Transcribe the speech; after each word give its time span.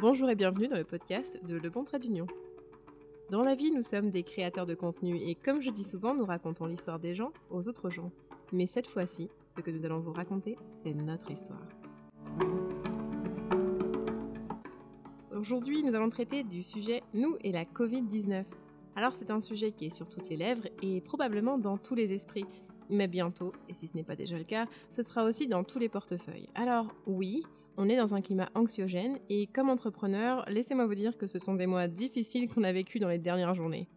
Bonjour 0.00 0.30
et 0.30 0.36
bienvenue 0.36 0.68
dans 0.68 0.76
le 0.76 0.84
podcast 0.84 1.40
de 1.44 1.56
Le 1.56 1.70
Bon 1.70 1.82
Trait 1.82 1.98
d'Union. 1.98 2.28
Dans 3.30 3.42
la 3.42 3.56
vie, 3.56 3.72
nous 3.72 3.82
sommes 3.82 4.10
des 4.10 4.22
créateurs 4.22 4.64
de 4.64 4.76
contenu 4.76 5.16
et 5.16 5.34
comme 5.34 5.60
je 5.60 5.70
dis 5.70 5.82
souvent, 5.82 6.14
nous 6.14 6.24
racontons 6.24 6.66
l'histoire 6.66 7.00
des 7.00 7.16
gens 7.16 7.32
aux 7.50 7.66
autres 7.66 7.90
gens. 7.90 8.12
Mais 8.52 8.66
cette 8.66 8.86
fois-ci, 8.86 9.28
ce 9.48 9.60
que 9.60 9.72
nous 9.72 9.84
allons 9.84 9.98
vous 9.98 10.12
raconter, 10.12 10.56
c'est 10.70 10.94
notre 10.94 11.32
histoire. 11.32 11.66
Aujourd'hui, 15.34 15.82
nous 15.82 15.96
allons 15.96 16.10
traiter 16.10 16.44
du 16.44 16.62
sujet 16.62 17.02
Nous 17.12 17.36
et 17.42 17.50
la 17.50 17.64
Covid-19. 17.64 18.44
Alors 18.94 19.16
c'est 19.16 19.32
un 19.32 19.40
sujet 19.40 19.72
qui 19.72 19.86
est 19.86 19.90
sur 19.90 20.08
toutes 20.08 20.28
les 20.28 20.36
lèvres 20.36 20.68
et 20.80 21.00
probablement 21.00 21.58
dans 21.58 21.76
tous 21.76 21.96
les 21.96 22.12
esprits. 22.12 22.46
Mais 22.88 23.08
bientôt, 23.08 23.52
et 23.68 23.74
si 23.74 23.88
ce 23.88 23.96
n'est 23.96 24.04
pas 24.04 24.14
déjà 24.14 24.38
le 24.38 24.44
cas, 24.44 24.66
ce 24.90 25.02
sera 25.02 25.24
aussi 25.24 25.48
dans 25.48 25.64
tous 25.64 25.80
les 25.80 25.88
portefeuilles. 25.88 26.48
Alors 26.54 26.94
oui, 27.08 27.42
on 27.78 27.88
est 27.88 27.96
dans 27.96 28.14
un 28.14 28.20
climat 28.20 28.50
anxiogène 28.56 29.20
et 29.28 29.46
comme 29.46 29.70
entrepreneur, 29.70 30.44
laissez-moi 30.48 30.86
vous 30.86 30.96
dire 30.96 31.16
que 31.16 31.28
ce 31.28 31.38
sont 31.38 31.54
des 31.54 31.68
mois 31.68 31.86
difficiles 31.86 32.52
qu'on 32.52 32.64
a 32.64 32.72
vécu 32.72 32.98
dans 32.98 33.08
les 33.08 33.20
dernières 33.20 33.54
journées. 33.54 33.88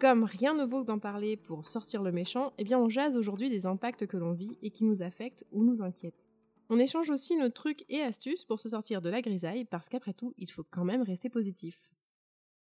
Comme 0.00 0.24
rien 0.24 0.54
ne 0.54 0.64
vaut 0.64 0.82
d'en 0.82 0.98
parler 0.98 1.36
pour 1.36 1.64
sortir 1.64 2.02
le 2.02 2.10
méchant, 2.10 2.52
eh 2.58 2.64
bien 2.64 2.80
on 2.80 2.88
jase 2.88 3.16
aujourd'hui 3.16 3.48
des 3.48 3.64
impacts 3.64 4.06
que 4.06 4.16
l'on 4.16 4.32
vit 4.32 4.58
et 4.60 4.70
qui 4.70 4.84
nous 4.84 5.02
affectent 5.02 5.46
ou 5.52 5.62
nous 5.62 5.82
inquiètent. 5.82 6.28
On 6.68 6.80
échange 6.80 7.08
aussi 7.08 7.36
nos 7.36 7.48
trucs 7.48 7.84
et 7.88 8.02
astuces 8.02 8.44
pour 8.44 8.58
se 8.58 8.70
sortir 8.70 9.00
de 9.00 9.08
la 9.08 9.22
grisaille 9.22 9.64
parce 9.64 9.88
qu'après 9.88 10.12
tout, 10.12 10.34
il 10.36 10.50
faut 10.50 10.66
quand 10.68 10.84
même 10.84 11.02
rester 11.02 11.30
positif. 11.30 11.88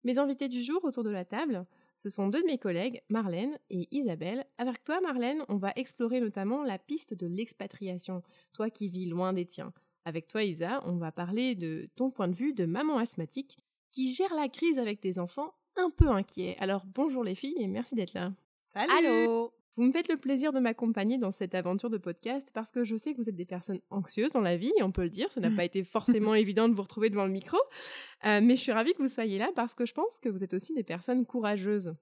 Mes 0.05 0.17
invités 0.17 0.47
du 0.47 0.63
jour 0.63 0.79
autour 0.83 1.03
de 1.03 1.09
la 1.09 1.25
table, 1.25 1.65
ce 1.97 2.09
sont 2.09 2.29
deux 2.29 2.41
de 2.41 2.47
mes 2.47 2.57
collègues, 2.57 3.01
Marlène 3.09 3.59
et 3.69 3.89
Isabelle. 3.91 4.45
Avec 4.57 4.83
toi, 4.85 5.01
Marlène, 5.01 5.43
on 5.49 5.57
va 5.57 5.73
explorer 5.75 6.21
notamment 6.21 6.63
la 6.63 6.79
piste 6.79 7.13
de 7.13 7.27
l'expatriation, 7.27 8.23
toi 8.53 8.69
qui 8.69 8.87
vis 8.87 9.05
loin 9.05 9.33
des 9.33 9.45
tiens. 9.45 9.73
Avec 10.05 10.27
toi, 10.27 10.43
Isa, 10.43 10.81
on 10.85 10.97
va 10.97 11.11
parler 11.11 11.55
de 11.55 11.89
ton 11.95 12.09
point 12.09 12.27
de 12.27 12.35
vue 12.35 12.53
de 12.53 12.65
maman 12.65 12.97
asthmatique 12.97 13.57
qui 13.91 14.13
gère 14.13 14.33
la 14.33 14.49
crise 14.49 14.79
avec 14.79 15.01
des 15.01 15.19
enfants 15.19 15.53
un 15.75 15.89
peu 15.89 16.07
inquiets. 16.09 16.55
Alors 16.59 16.85
bonjour 16.85 17.23
les 17.23 17.35
filles 17.35 17.57
et 17.59 17.67
merci 17.67 17.95
d'être 17.95 18.13
là. 18.13 18.33
Salut 18.63 18.91
Allô 18.91 19.53
vous 19.75 19.83
me 19.83 19.93
faites 19.93 20.09
le 20.09 20.17
plaisir 20.17 20.51
de 20.51 20.59
m'accompagner 20.59 21.17
dans 21.17 21.31
cette 21.31 21.55
aventure 21.55 21.89
de 21.89 21.97
podcast 21.97 22.49
parce 22.53 22.71
que 22.71 22.83
je 22.83 22.97
sais 22.97 23.13
que 23.13 23.17
vous 23.17 23.29
êtes 23.29 23.35
des 23.35 23.45
personnes 23.45 23.79
anxieuses 23.89 24.33
dans 24.33 24.41
la 24.41 24.57
vie, 24.57 24.73
on 24.81 24.91
peut 24.91 25.03
le 25.03 25.09
dire, 25.09 25.31
ça 25.31 25.39
n'a 25.39 25.49
pas 25.49 25.63
été 25.65 25.83
forcément 25.85 26.35
évident 26.35 26.67
de 26.67 26.73
vous 26.73 26.81
retrouver 26.81 27.09
devant 27.09 27.25
le 27.25 27.31
micro, 27.31 27.57
euh, 28.25 28.41
mais 28.43 28.57
je 28.57 28.61
suis 28.61 28.73
ravie 28.73 28.91
que 28.93 29.01
vous 29.01 29.07
soyez 29.07 29.37
là 29.37 29.49
parce 29.55 29.73
que 29.73 29.85
je 29.85 29.93
pense 29.93 30.19
que 30.19 30.27
vous 30.27 30.43
êtes 30.43 30.53
aussi 30.53 30.73
des 30.73 30.83
personnes 30.83 31.25
courageuses. 31.25 31.95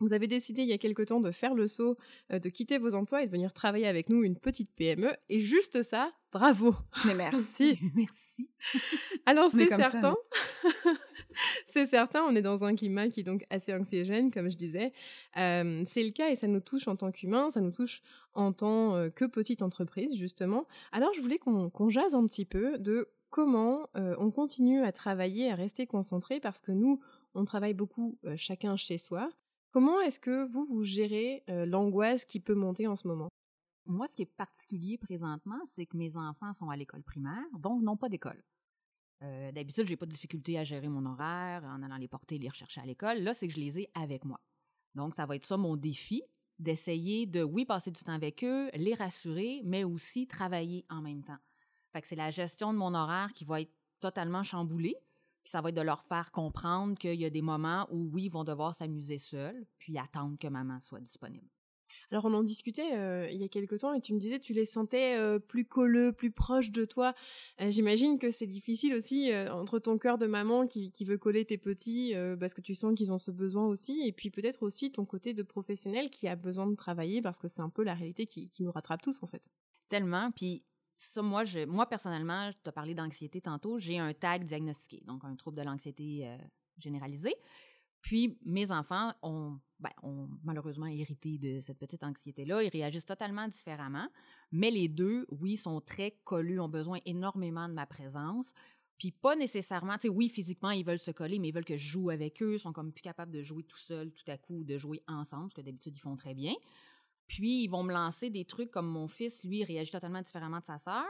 Vous 0.00 0.14
avez 0.14 0.26
décidé 0.26 0.62
il 0.62 0.68
y 0.68 0.72
a 0.72 0.78
quelque 0.78 1.02
temps 1.02 1.20
de 1.20 1.30
faire 1.30 1.54
le 1.54 1.68
saut, 1.68 1.96
euh, 2.32 2.38
de 2.38 2.48
quitter 2.48 2.78
vos 2.78 2.94
emplois 2.94 3.22
et 3.22 3.26
de 3.26 3.32
venir 3.32 3.52
travailler 3.52 3.86
avec 3.86 4.08
nous 4.08 4.24
une 4.24 4.36
petite 4.36 4.74
PME. 4.74 5.12
Et 5.28 5.38
juste 5.38 5.82
ça, 5.82 6.12
bravo. 6.32 6.74
Mais 7.06 7.14
merci, 7.14 7.78
merci. 7.94 8.48
Alors 9.26 9.50
c'est 9.50 9.68
certain, 9.68 10.16
c'est 11.66 11.86
certain, 11.86 12.22
on 12.24 12.34
est 12.34 12.42
dans 12.42 12.64
un 12.64 12.74
climat 12.74 13.08
qui 13.08 13.20
est 13.20 13.24
donc 13.24 13.44
assez 13.50 13.72
anxiogène, 13.72 14.30
comme 14.30 14.50
je 14.50 14.56
disais. 14.56 14.92
Euh, 15.36 15.82
c'est 15.86 16.02
le 16.02 16.10
cas 16.10 16.30
et 16.30 16.36
ça 16.36 16.46
nous 16.46 16.60
touche 16.60 16.88
en 16.88 16.96
tant 16.96 17.12
qu'humain, 17.12 17.50
ça 17.50 17.60
nous 17.60 17.70
touche 17.70 18.02
en 18.34 18.52
tant 18.52 18.94
euh, 18.94 19.10
que 19.10 19.24
petite 19.24 19.62
entreprise 19.62 20.16
justement. 20.16 20.66
Alors 20.90 21.12
je 21.14 21.20
voulais 21.20 21.38
qu'on 21.38 21.90
jase 21.90 22.14
un 22.14 22.26
petit 22.26 22.44
peu 22.44 22.78
de 22.78 23.08
comment 23.30 23.88
on 23.94 24.30
continue 24.30 24.82
à 24.82 24.92
travailler, 24.92 25.50
à 25.50 25.54
rester 25.54 25.86
concentré, 25.86 26.38
parce 26.38 26.60
que 26.60 26.70
nous, 26.70 27.00
on 27.34 27.46
travaille 27.46 27.72
beaucoup 27.72 28.18
chacun 28.36 28.76
chez 28.76 28.98
soi. 28.98 29.30
Comment 29.70 30.02
est-ce 30.02 30.20
que 30.20 30.44
vous, 30.44 30.66
vous 30.66 30.84
gérez 30.84 31.42
l'angoisse 31.48 32.26
qui 32.26 32.40
peut 32.40 32.54
monter 32.54 32.86
en 32.86 32.94
ce 32.94 33.08
moment? 33.08 33.31
Moi, 33.86 34.06
ce 34.06 34.16
qui 34.16 34.22
est 34.22 34.26
particulier 34.26 34.96
présentement, 34.98 35.60
c'est 35.64 35.86
que 35.86 35.96
mes 35.96 36.16
enfants 36.16 36.52
sont 36.52 36.70
à 36.70 36.76
l'école 36.76 37.02
primaire, 37.02 37.44
donc 37.58 37.82
n'ont 37.82 37.96
pas 37.96 38.08
d'école. 38.08 38.42
Euh, 39.22 39.52
D'habitude, 39.52 39.86
j'ai 39.86 39.96
pas 39.96 40.06
de 40.06 40.10
difficulté 40.10 40.58
à 40.58 40.64
gérer 40.64 40.88
mon 40.88 41.04
horaire 41.06 41.64
en 41.64 41.82
allant 41.82 41.96
les 41.96 42.08
porter 42.08 42.36
et 42.36 42.38
les 42.38 42.48
rechercher 42.48 42.80
à 42.80 42.86
l'école. 42.86 43.18
Là, 43.18 43.34
c'est 43.34 43.48
que 43.48 43.54
je 43.54 43.60
les 43.60 43.80
ai 43.80 43.90
avec 43.94 44.24
moi. 44.24 44.40
Donc, 44.94 45.14
ça 45.14 45.26
va 45.26 45.36
être 45.36 45.44
ça 45.44 45.56
mon 45.56 45.76
défi, 45.76 46.22
d'essayer 46.58 47.26
de, 47.26 47.42
oui, 47.42 47.64
passer 47.64 47.90
du 47.90 48.02
temps 48.02 48.12
avec 48.12 48.44
eux, 48.44 48.70
les 48.74 48.94
rassurer, 48.94 49.62
mais 49.64 49.84
aussi 49.84 50.26
travailler 50.26 50.84
en 50.90 51.02
même 51.02 51.22
temps. 51.22 51.38
Fait 51.92 52.00
que 52.00 52.08
c'est 52.08 52.16
la 52.16 52.30
gestion 52.30 52.72
de 52.72 52.78
mon 52.78 52.94
horaire 52.94 53.32
qui 53.32 53.44
va 53.44 53.60
être 53.60 53.72
totalement 54.00 54.42
chamboulée. 54.42 54.96
Puis 55.44 55.50
ça 55.50 55.60
va 55.60 55.70
être 55.70 55.76
de 55.76 55.82
leur 55.82 56.02
faire 56.02 56.30
comprendre 56.30 56.96
qu'il 56.96 57.20
y 57.20 57.24
a 57.24 57.30
des 57.30 57.42
moments 57.42 57.88
où, 57.90 58.10
oui, 58.12 58.24
ils 58.24 58.30
vont 58.30 58.44
devoir 58.44 58.74
s'amuser 58.74 59.18
seuls, 59.18 59.66
puis 59.78 59.98
attendre 59.98 60.38
que 60.38 60.46
maman 60.46 60.78
soit 60.78 61.00
disponible. 61.00 61.48
Alors 62.10 62.24
on 62.24 62.34
en 62.34 62.42
discutait 62.42 62.94
euh, 62.94 63.28
il 63.30 63.40
y 63.40 63.44
a 63.44 63.48
quelque 63.48 63.74
temps 63.74 63.92
et 63.94 64.00
tu 64.00 64.14
me 64.14 64.18
disais 64.18 64.38
tu 64.38 64.52
les 64.52 64.64
sentais 64.64 65.18
euh, 65.18 65.38
plus 65.38 65.64
colleux, 65.64 66.12
plus 66.12 66.30
proches 66.30 66.70
de 66.70 66.84
toi. 66.84 67.14
Euh, 67.60 67.70
j'imagine 67.70 68.18
que 68.18 68.30
c'est 68.30 68.46
difficile 68.46 68.94
aussi 68.94 69.30
entre 69.50 69.78
ton 69.78 69.98
cœur 69.98 70.18
de 70.18 70.26
maman 70.26 70.66
qui, 70.66 70.92
veut 71.02 71.18
coller 71.18 71.44
tes 71.44 71.58
petits 71.58 72.14
parce 72.38 72.54
que 72.54 72.60
tu 72.60 72.74
sens 72.74 72.94
qu'ils 72.94 73.10
ont 73.10 73.18
ce 73.18 73.32
besoin 73.32 73.66
aussi 73.66 74.06
et 74.06 74.12
puis 74.12 74.30
peut-être 74.30 74.62
aussi 74.62 74.92
ton 74.92 75.04
côté 75.04 75.34
de 75.34 75.42
professionnel 75.42 76.10
qui 76.10 76.28
a 76.28 76.36
besoin 76.36 76.66
de 76.66 76.76
travailler 76.76 77.20
parce 77.20 77.40
que 77.40 77.48
c'est 77.48 77.62
un 77.62 77.68
peu 77.68 77.82
la 77.82 77.94
réalité 77.94 78.26
qui, 78.26 78.48
qui 78.50 78.62
nous 78.62 78.70
rattrape 78.70 79.02
tous 79.02 79.20
en 79.22 79.26
fait. 79.26 79.42
Tellement. 79.88 80.30
Puis 80.30 80.62
ça, 80.94 81.22
moi, 81.22 81.42
moi 81.66 81.86
personnellement, 81.86 82.50
je 82.50 82.56
t'ai 82.58 82.72
parlé 82.72 82.94
d'anxiété 82.94 83.40
tantôt, 83.40 83.78
j'ai 83.78 83.98
un 83.98 84.12
tag 84.12 84.44
diagnostiqué, 84.44 85.02
donc 85.06 85.24
un 85.24 85.34
trouble 85.36 85.56
de 85.56 85.62
l'anxiété 85.62 86.22
euh, 86.24 86.36
généralisé. 86.78 87.34
Puis 88.02 88.36
mes 88.44 88.70
enfants 88.72 89.12
ont, 89.22 89.58
ben, 89.78 89.90
ont 90.02 90.28
malheureusement 90.44 90.86
hérité 90.86 91.38
de 91.38 91.60
cette 91.60 91.78
petite 91.78 92.02
anxiété-là. 92.02 92.62
Ils 92.62 92.68
réagissent 92.68 93.06
totalement 93.06 93.48
différemment, 93.48 94.08
mais 94.50 94.70
les 94.70 94.88
deux, 94.88 95.26
oui, 95.30 95.56
sont 95.56 95.80
très 95.80 96.18
collus, 96.24 96.60
ont 96.60 96.68
besoin 96.68 96.98
énormément 97.06 97.68
de 97.68 97.74
ma 97.74 97.86
présence. 97.86 98.52
Puis 98.98 99.12
pas 99.12 99.36
nécessairement, 99.36 99.94
tu 99.94 100.02
sais, 100.02 100.08
oui, 100.08 100.28
physiquement, 100.28 100.70
ils 100.70 100.84
veulent 100.84 100.98
se 100.98 101.10
coller, 101.10 101.38
mais 101.38 101.48
ils 101.48 101.54
veulent 101.54 101.64
que 101.64 101.76
je 101.76 101.88
joue 101.88 102.10
avec 102.10 102.42
eux, 102.42 102.54
ils 102.54 102.60
sont 102.60 102.72
comme 102.72 102.92
plus 102.92 103.02
capables 103.02 103.32
de 103.32 103.42
jouer 103.42 103.62
tout 103.62 103.78
seuls 103.78 104.12
tout 104.12 104.28
à 104.30 104.36
coup, 104.36 104.64
de 104.64 104.76
jouer 104.78 105.02
ensemble, 105.08 105.50
ce 105.50 105.54
que 105.54 105.60
d'habitude 105.60 105.96
ils 105.96 106.00
font 106.00 106.16
très 106.16 106.34
bien. 106.34 106.54
Puis, 107.26 107.62
ils 107.62 107.68
vont 107.68 107.82
me 107.82 107.92
lancer 107.92 108.30
des 108.30 108.44
trucs 108.44 108.70
comme 108.70 108.86
mon 108.86 109.08
fils, 109.08 109.42
lui, 109.44 109.64
réagit 109.64 109.90
totalement 109.90 110.20
différemment 110.20 110.60
de 110.60 110.64
sa 110.64 110.76
sœur. 110.76 111.06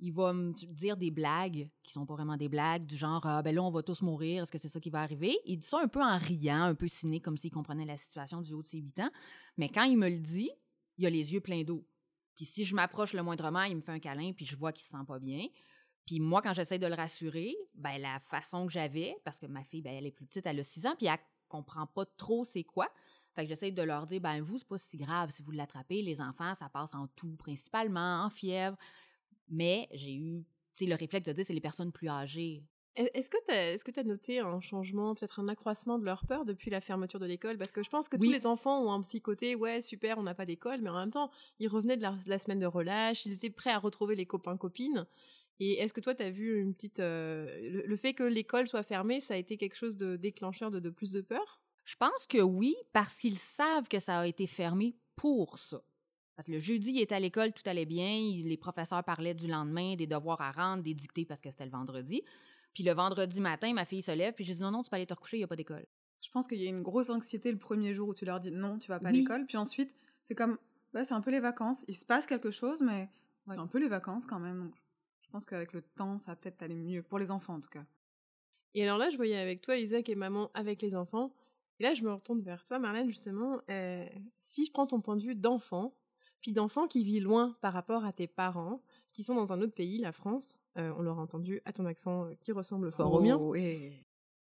Il 0.00 0.12
va 0.12 0.32
me 0.32 0.52
dire 0.52 0.96
des 0.96 1.10
blagues 1.10 1.70
qui 1.82 1.92
sont 1.92 2.06
pas 2.06 2.14
vraiment 2.14 2.36
des 2.36 2.48
blagues, 2.48 2.86
du 2.86 2.96
genre 2.96 3.20
ah, 3.24 3.42
ben 3.42 3.54
là, 3.54 3.62
on 3.62 3.70
va 3.70 3.82
tous 3.82 4.02
mourir, 4.02 4.42
est-ce 4.42 4.52
que 4.52 4.58
c'est 4.58 4.68
ça 4.68 4.80
qui 4.80 4.90
va 4.90 5.02
arriver? 5.02 5.38
Il 5.44 5.58
dit 5.58 5.66
ça 5.66 5.80
un 5.80 5.88
peu 5.88 6.02
en 6.02 6.16
riant, 6.16 6.62
un 6.62 6.74
peu 6.74 6.88
cynique, 6.88 7.24
comme 7.24 7.36
s'il 7.36 7.50
comprenait 7.50 7.84
la 7.84 7.96
situation 7.96 8.40
du 8.40 8.54
haut 8.54 8.62
de 8.62 8.66
ses 8.66 8.78
8 8.78 9.00
ans. 9.00 9.10
Mais 9.56 9.68
quand 9.68 9.84
il 9.84 9.98
me 9.98 10.08
le 10.08 10.18
dit, 10.18 10.50
il 10.96 11.06
a 11.06 11.10
les 11.10 11.34
yeux 11.34 11.40
pleins 11.40 11.62
d'eau. 11.62 11.86
Puis 12.34 12.46
si 12.46 12.64
je 12.64 12.74
m'approche 12.74 13.12
le 13.12 13.22
moindrement, 13.22 13.64
il 13.64 13.76
me 13.76 13.80
fait 13.82 13.92
un 13.92 13.98
câlin, 13.98 14.32
puis 14.32 14.46
je 14.46 14.56
vois 14.56 14.72
qu'il 14.72 14.84
se 14.84 14.90
sent 14.90 15.04
pas 15.06 15.18
bien. 15.18 15.46
Puis 16.06 16.18
moi, 16.18 16.40
quand 16.40 16.54
j'essaie 16.54 16.78
de 16.78 16.86
le 16.86 16.94
rassurer, 16.94 17.54
ben 17.74 17.98
la 17.98 18.18
façon 18.20 18.66
que 18.66 18.72
j'avais, 18.72 19.16
parce 19.24 19.38
que 19.38 19.46
ma 19.46 19.62
fille, 19.62 19.82
ben, 19.82 19.94
elle 19.94 20.06
est 20.06 20.10
plus 20.10 20.24
petite, 20.24 20.46
elle 20.46 20.58
a 20.58 20.62
6 20.62 20.86
ans, 20.86 20.94
puis 20.96 21.06
elle 21.06 21.18
comprend 21.48 21.86
pas 21.86 22.06
trop 22.16 22.44
c'est 22.44 22.64
quoi. 22.64 22.88
Fait 23.34 23.44
que 23.44 23.48
j'essaie 23.48 23.70
de 23.70 23.82
leur 23.82 24.06
dire, 24.06 24.20
ben 24.20 24.40
vous, 24.40 24.58
c'est 24.58 24.66
pas 24.66 24.78
si 24.78 24.96
grave 24.96 25.30
si 25.30 25.42
vous 25.42 25.52
l'attrapez. 25.52 26.02
Les 26.02 26.20
enfants, 26.20 26.54
ça 26.54 26.68
passe 26.68 26.94
en 26.94 27.06
tout, 27.08 27.36
principalement, 27.36 28.24
en 28.24 28.30
fièvre. 28.30 28.76
Mais 29.50 29.88
j'ai 29.92 30.14
eu, 30.14 30.44
le 30.80 30.94
réflexe 30.94 31.28
de 31.28 31.32
dire, 31.32 31.44
c'est 31.44 31.52
les 31.52 31.60
personnes 31.60 31.92
plus 31.92 32.08
âgées. 32.08 32.62
Est-ce 32.96 33.30
que 33.30 33.90
tu 33.90 34.00
as, 34.00 34.04
noté 34.04 34.40
un 34.40 34.60
changement, 34.60 35.14
peut-être 35.14 35.40
un 35.40 35.48
accroissement 35.48 35.98
de 35.98 36.04
leur 36.04 36.26
peur 36.26 36.44
depuis 36.44 36.70
la 36.70 36.80
fermeture 36.80 37.20
de 37.20 37.26
l'école? 37.26 37.56
Parce 37.56 37.72
que 37.72 37.82
je 37.82 37.88
pense 37.88 38.08
que 38.08 38.16
tous 38.16 38.30
les 38.30 38.46
enfants 38.46 38.82
ont 38.84 38.92
un 38.92 39.00
petit 39.00 39.20
côté, 39.20 39.54
ouais, 39.54 39.80
super, 39.80 40.18
on 40.18 40.22
n'a 40.22 40.34
pas 40.34 40.44
d'école, 40.44 40.80
mais 40.80 40.90
en 40.90 40.98
même 40.98 41.10
temps, 41.10 41.30
ils 41.60 41.68
revenaient 41.68 41.96
de 41.96 42.06
la, 42.26 42.38
semaine 42.38 42.58
de 42.58 42.66
relâche, 42.66 43.24
ils 43.26 43.32
étaient 43.32 43.50
prêts 43.50 43.70
à 43.70 43.78
retrouver 43.78 44.16
les 44.16 44.26
copains-copines. 44.26 45.06
Et 45.60 45.74
est-ce 45.74 45.92
que 45.92 46.00
toi, 46.00 46.14
tu 46.14 46.22
as 46.22 46.30
vu 46.30 46.58
une 46.58 46.74
petite. 46.74 47.00
Euh, 47.00 47.84
le, 47.84 47.96
fait 47.96 48.14
que 48.14 48.22
l'école 48.22 48.66
soit 48.66 48.82
fermée, 48.82 49.20
ça 49.20 49.34
a 49.34 49.36
été 49.36 49.56
quelque 49.56 49.76
chose 49.76 49.96
de 49.96 50.16
déclencheur 50.16 50.70
de, 50.70 50.80
de 50.80 50.90
plus 50.90 51.12
de 51.12 51.20
peur? 51.20 51.62
Je 51.84 51.96
pense 51.96 52.26
que 52.26 52.38
oui, 52.38 52.74
parce 52.92 53.16
qu'ils 53.16 53.38
savent 53.38 53.88
que 53.88 53.98
ça 53.98 54.20
a 54.20 54.26
été 54.26 54.46
fermé 54.46 54.96
pour 55.16 55.58
ça. 55.58 55.82
Parce 56.40 56.46
que 56.46 56.52
le 56.52 56.58
jeudi, 56.58 56.92
il 56.92 57.00
était 57.02 57.14
à 57.14 57.20
l'école, 57.20 57.52
tout 57.52 57.62
allait 57.66 57.84
bien, 57.84 58.18
les 58.42 58.56
professeurs 58.56 59.04
parlaient 59.04 59.34
du 59.34 59.46
lendemain, 59.46 59.94
des 59.94 60.06
devoirs 60.06 60.40
à 60.40 60.52
rendre, 60.52 60.82
des 60.82 60.94
dictées 60.94 61.26
parce 61.26 61.42
que 61.42 61.50
c'était 61.50 61.66
le 61.66 61.70
vendredi. 61.70 62.22
Puis 62.72 62.82
le 62.82 62.92
vendredi 62.92 63.42
matin, 63.42 63.74
ma 63.74 63.84
fille 63.84 64.00
se 64.00 64.12
lève, 64.12 64.32
puis 64.32 64.46
je 64.46 64.54
dis 64.54 64.62
non, 64.62 64.70
non, 64.70 64.80
tu 64.80 64.88
peux 64.88 64.96
aller 64.96 65.04
te 65.04 65.12
recoucher, 65.12 65.36
il 65.36 65.40
n'y 65.40 65.44
a 65.44 65.48
pas 65.48 65.56
d'école. 65.56 65.84
Je 66.22 66.30
pense 66.30 66.46
qu'il 66.46 66.62
y 66.62 66.66
a 66.66 66.70
une 66.70 66.80
grosse 66.80 67.10
anxiété 67.10 67.52
le 67.52 67.58
premier 67.58 67.92
jour 67.92 68.08
où 68.08 68.14
tu 68.14 68.24
leur 68.24 68.40
dis 68.40 68.50
non, 68.50 68.78
tu 68.78 68.88
vas 68.88 68.98
pas 68.98 69.10
à 69.10 69.12
l'école. 69.12 69.44
Puis 69.44 69.58
ensuite, 69.58 69.92
c'est 70.22 70.34
comme, 70.34 70.56
bah, 70.94 71.04
c'est 71.04 71.12
un 71.12 71.20
peu 71.20 71.30
les 71.30 71.40
vacances. 71.40 71.84
Il 71.88 71.94
se 71.94 72.06
passe 72.06 72.26
quelque 72.26 72.50
chose, 72.50 72.80
mais 72.80 73.10
c'est 73.46 73.58
un 73.58 73.66
peu 73.66 73.78
les 73.78 73.88
vacances 73.88 74.24
quand 74.24 74.40
même. 74.40 74.60
Donc, 74.60 74.74
je 75.20 75.28
pense 75.28 75.44
qu'avec 75.44 75.74
le 75.74 75.82
temps, 75.82 76.18
ça 76.18 76.30
va 76.30 76.36
peut-être 76.36 76.62
aller 76.62 76.74
mieux, 76.74 77.02
pour 77.02 77.18
les 77.18 77.30
enfants 77.30 77.56
en 77.56 77.60
tout 77.60 77.68
cas. 77.68 77.84
Et 78.72 78.82
alors 78.82 78.96
là, 78.96 79.10
je 79.10 79.18
voyais 79.18 79.36
avec 79.36 79.60
toi, 79.60 79.76
Isaac 79.76 80.08
et 80.08 80.14
maman, 80.14 80.50
avec 80.54 80.80
les 80.80 80.94
enfants. 80.94 81.34
Et 81.80 81.82
là, 81.82 81.92
je 81.92 82.02
me 82.02 82.14
retourne 82.14 82.40
vers 82.40 82.64
toi, 82.64 82.78
Marlène, 82.78 83.10
justement. 83.10 83.60
Euh, 83.68 84.06
si 84.38 84.64
je 84.64 84.72
prends 84.72 84.86
ton 84.86 85.02
point 85.02 85.16
de 85.16 85.22
vue 85.22 85.34
d'enfant, 85.34 85.94
puis 86.40 86.52
d'enfant 86.52 86.86
qui 86.86 87.04
vit 87.04 87.20
loin 87.20 87.56
par 87.60 87.72
rapport 87.72 88.04
à 88.04 88.12
tes 88.12 88.26
parents, 88.26 88.82
qui 89.12 89.24
sont 89.24 89.34
dans 89.34 89.52
un 89.52 89.60
autre 89.60 89.74
pays, 89.74 89.98
la 89.98 90.12
France, 90.12 90.60
euh, 90.78 90.92
on 90.96 91.02
l'aura 91.02 91.22
entendu 91.22 91.60
à 91.64 91.72
ton 91.72 91.86
accent 91.86 92.24
euh, 92.24 92.34
qui 92.40 92.52
ressemble 92.52 92.90
fort 92.92 93.12
au 93.12 93.20
mien. 93.20 93.36
Oh, 93.40 93.54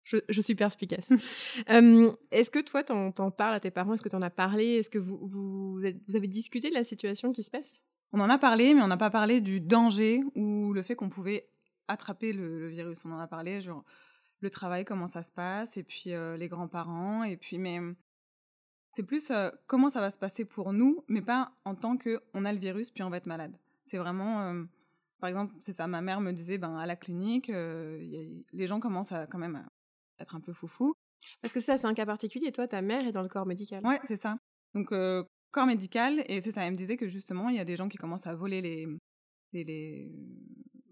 je, 0.04 0.40
suis 0.40 0.54
perspicace. 0.54 1.10
Est-ce 1.66 2.50
que 2.50 2.58
toi, 2.60 2.82
t'en, 2.84 3.12
en 3.16 3.30
parles 3.30 3.54
à 3.54 3.60
tes 3.60 3.70
parents? 3.70 3.94
Est-ce 3.94 4.02
que 4.02 4.08
t'en 4.10 4.20
as 4.20 4.30
parlé? 4.30 4.74
Est-ce 4.74 4.90
que 4.90 4.98
vous, 4.98 5.18
vous, 5.22 5.80
vous, 5.80 6.16
avez 6.16 6.28
discuté 6.28 6.68
de 6.68 6.74
la 6.74 6.84
situation 6.84 7.32
qui 7.32 7.42
se 7.42 7.50
passe? 7.50 7.82
On 8.12 8.20
en 8.20 8.28
a 8.28 8.36
parlé, 8.36 8.74
mais 8.74 8.82
on 8.82 8.86
n'a 8.86 8.98
pas 8.98 9.10
parlé 9.10 9.40
du 9.40 9.60
danger 9.60 10.22
ou 10.34 10.74
le 10.74 10.82
fait 10.82 10.94
qu'on 10.94 11.08
pouvait 11.08 11.48
attraper 11.88 12.34
le, 12.34 12.68
virus. 12.68 13.04
On 13.06 13.12
en 13.12 13.18
a 13.18 13.26
parlé, 13.26 13.62
genre 13.62 13.82
le 14.40 14.50
travail, 14.50 14.84
comment 14.84 15.06
ça 15.06 15.22
se 15.22 15.32
passe, 15.32 15.78
et 15.78 15.82
puis 15.82 16.10
les 16.36 16.48
grands-parents, 16.48 17.24
et 17.24 17.38
puis 17.38 17.56
mais 17.56 17.80
c'est 18.94 19.02
plus 19.02 19.32
comment 19.66 19.90
ça 19.90 20.00
va 20.00 20.10
se 20.10 20.18
passer 20.18 20.44
pour 20.44 20.72
nous, 20.72 21.04
mais 21.08 21.22
pas 21.22 21.52
en 21.64 21.74
tant 21.74 21.96
que 21.96 22.22
on 22.32 22.44
a 22.44 22.52
le 22.52 22.58
virus 22.58 22.90
puis 22.90 23.02
on 23.02 23.10
va 23.10 23.16
être 23.16 23.26
malade. 23.26 23.58
C'est 23.82 23.98
vraiment, 23.98 24.64
par 25.20 25.28
exemple, 25.28 25.54
c'est 25.60 25.72
ça. 25.72 25.86
Ma 25.86 26.00
mère 26.00 26.20
me 26.20 26.32
disait, 26.32 26.58
ben 26.58 26.76
à 26.76 26.86
la 26.86 26.96
clinique, 26.96 27.48
les 27.48 28.66
gens 28.66 28.80
commencent 28.80 29.12
à 29.12 29.26
quand 29.26 29.38
même 29.38 29.56
à 29.56 30.22
être 30.22 30.36
un 30.36 30.40
peu 30.40 30.52
foufou. 30.52 30.94
Parce 31.42 31.52
que 31.52 31.60
ça, 31.60 31.76
c'est 31.76 31.86
un 31.86 31.94
cas 31.94 32.06
particulier. 32.06 32.52
Toi, 32.52 32.68
ta 32.68 32.82
mère 32.82 33.06
est 33.06 33.12
dans 33.12 33.22
le 33.22 33.28
corps 33.28 33.46
médical. 33.46 33.84
Ouais, 33.84 34.00
c'est 34.04 34.16
ça. 34.16 34.38
Donc 34.74 34.94
corps 35.50 35.66
médical, 35.66 36.22
et 36.28 36.40
c'est 36.40 36.52
ça. 36.52 36.64
Elle 36.64 36.72
me 36.72 36.76
disait 36.76 36.96
que 36.96 37.08
justement, 37.08 37.48
il 37.48 37.56
y 37.56 37.60
a 37.60 37.64
des 37.64 37.76
gens 37.76 37.88
qui 37.88 37.98
commencent 37.98 38.26
à 38.26 38.34
voler 38.34 38.60
les 38.60 38.88
les, 39.62 40.10